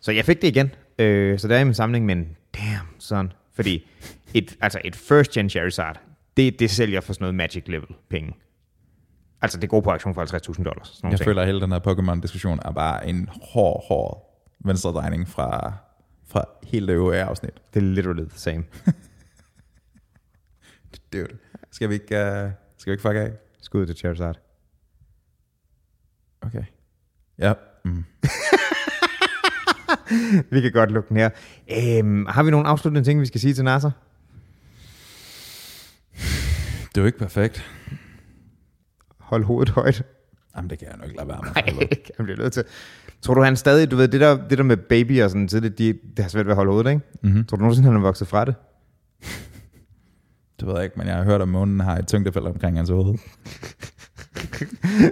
[0.00, 0.70] så jeg fik det igen.
[0.98, 3.32] Øh, så der er i min samling, men damn, sådan.
[3.54, 3.86] Fordi
[4.34, 6.00] et, altså et first gen Charizard,
[6.36, 8.32] det, det sælger for sådan noget magic level penge.
[9.42, 10.22] Altså det går på auktion for
[10.56, 11.00] 50.000 dollars.
[11.02, 11.24] Jeg ting.
[11.24, 15.72] føler, at hele den her Pokémon-diskussion er bare en hård, hård venstredrejning fra,
[16.26, 17.54] fra hele det øvrige afsnit.
[17.74, 18.64] Det er literally the same.
[21.12, 21.36] Dude.
[21.70, 23.32] Skal vi ikke, uh, skal vi ikke fuck af?
[23.60, 24.40] Skud til Charizard.
[26.40, 26.64] Okay.
[27.38, 27.52] Ja.
[27.84, 28.04] Mm.
[30.50, 31.30] Vi kan godt lukke den her.
[31.70, 33.90] Øhm, har vi nogle afsluttende ting, vi skal sige til Nasser?
[36.88, 37.70] Det er jo ikke perfekt.
[39.18, 40.02] Hold hovedet højt.
[40.56, 41.50] Jamen, det kan jeg nok ikke lade være med.
[41.54, 41.88] Nej,
[42.18, 42.64] jeg blive nødt til.
[43.22, 45.60] Tror du, han stadig, du ved, det der, det der med baby og sådan, så
[45.60, 47.02] det, de, det har svært ved at holde hovedet, ikke?
[47.22, 47.44] Mm-hmm.
[47.44, 48.54] Tror du nogensinde, han er vokset fra det?
[50.60, 52.90] Det ved jeg ikke, men jeg har hørt, at månen har et tyngdefelt omkring hans
[52.90, 53.18] hoved.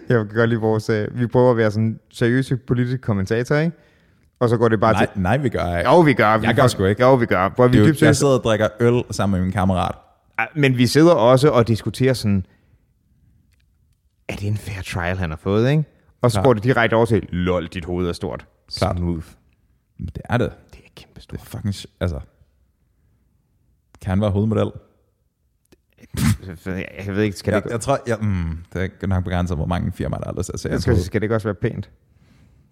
[0.09, 0.91] Jeg kan godt lide vores...
[0.91, 3.77] Øh, vi prøver at være sådan seriøse politiske kommentator, ikke?
[4.41, 5.23] Og så går det bare Nej, til...
[5.23, 5.91] nej, vi gør ikke.
[5.91, 6.39] Jo, vi gør.
[6.39, 7.03] Vi Jeg gør sgu ikke.
[7.03, 7.49] Jo, vi gør.
[7.49, 9.95] Hvor vi Det er jo, jeg sidder og drikker øl sammen med min kammerat.
[10.57, 12.47] Men vi sidder også og diskuterer sådan...
[14.29, 15.85] Er det en fair trial, han har fået, ikke?
[16.23, 16.45] Og så Klart.
[16.45, 18.47] går det direkte over til, lol, dit hoved er stort.
[18.77, 18.97] Klart.
[18.99, 19.27] Smooth.
[19.99, 20.53] Det er det.
[20.73, 21.41] Det er kæmpe Det stort.
[21.41, 21.75] er fucking...
[21.75, 22.21] sh- Altså...
[24.03, 24.71] Kan han være hovedmodel?
[27.07, 27.99] Jeg, ved ikke, skal Jeg, det, jeg tror...
[28.07, 30.61] Jeg, mm, det er ikke nok begrænset, hvor mange firmaer, der har lyst til at
[30.61, 31.91] se jeg hans skal, skal det ikke også være pænt?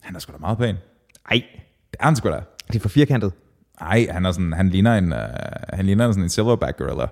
[0.02, 0.76] Han er sgu da meget pæn.
[1.30, 1.42] Ej,
[1.90, 2.40] Det er han sgu da.
[2.68, 3.32] det er for firkantet.
[3.80, 5.18] Nej, han, er sådan, han ligner en, uh,
[5.72, 7.06] han ligner sådan en silverback gorilla.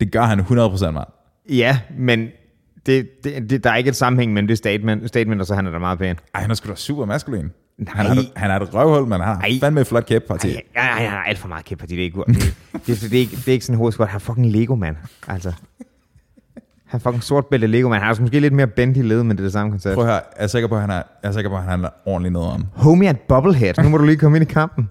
[0.00, 1.06] Det gør han 100%, mand.
[1.50, 2.28] Ja, men
[2.86, 5.66] det, det, det, der er ikke et sammenhæng mellem det statement, statement og så han
[5.66, 6.16] er da meget pæn.
[6.34, 7.50] Ej, han er sgu da super maskulin.
[7.78, 7.94] Nej.
[7.94, 9.58] Han er, han er et røvhul, men han har Ej.
[9.60, 10.48] fandme et flot kæbeparti.
[10.48, 11.98] Ej, ja, ja, han har alt for meget på det.
[11.98, 12.54] Er ikke, det,
[12.86, 14.08] det, det, er ikke, det er ikke sådan hovedskot.
[14.08, 14.96] Han er fucking Lego, mand.
[15.28, 15.52] Altså.
[16.86, 18.02] Han er fucking sort bælte Lego, mand.
[18.02, 19.94] Han er måske lidt mere bend i led, men det er det samme koncept.
[19.94, 21.84] Prøv høre, jeg er sikker på, at han er, jeg er, sikker på, at han
[21.84, 22.68] er ordentligt nederen.
[22.74, 23.82] Homie er et bobblehead.
[23.82, 24.88] Nu må du lige komme ind i kampen.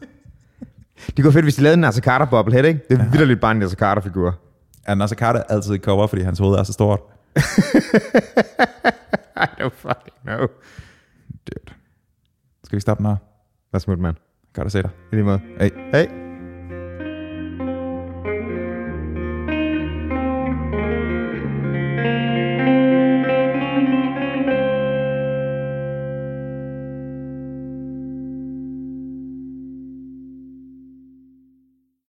[1.18, 2.80] Det kunne fedt, hvis de lavede en Nasser Carter bobblehead, ikke?
[2.90, 3.26] Det er ja.
[3.26, 4.40] vildt bare en Nasser Carter figur.
[4.86, 7.00] Er Nasser Carter altid i cover, fordi hans hoved er så stort?
[9.36, 10.48] I don't fucking know.
[11.48, 11.74] Dude.
[12.64, 13.12] Skal vi stoppe med?
[13.12, 13.18] her?
[13.70, 14.16] Hvad smut, mand.
[14.54, 14.90] Godt at se dig.
[15.12, 15.42] I lige måde.
[15.60, 15.72] Hey.
[15.92, 16.31] Hej.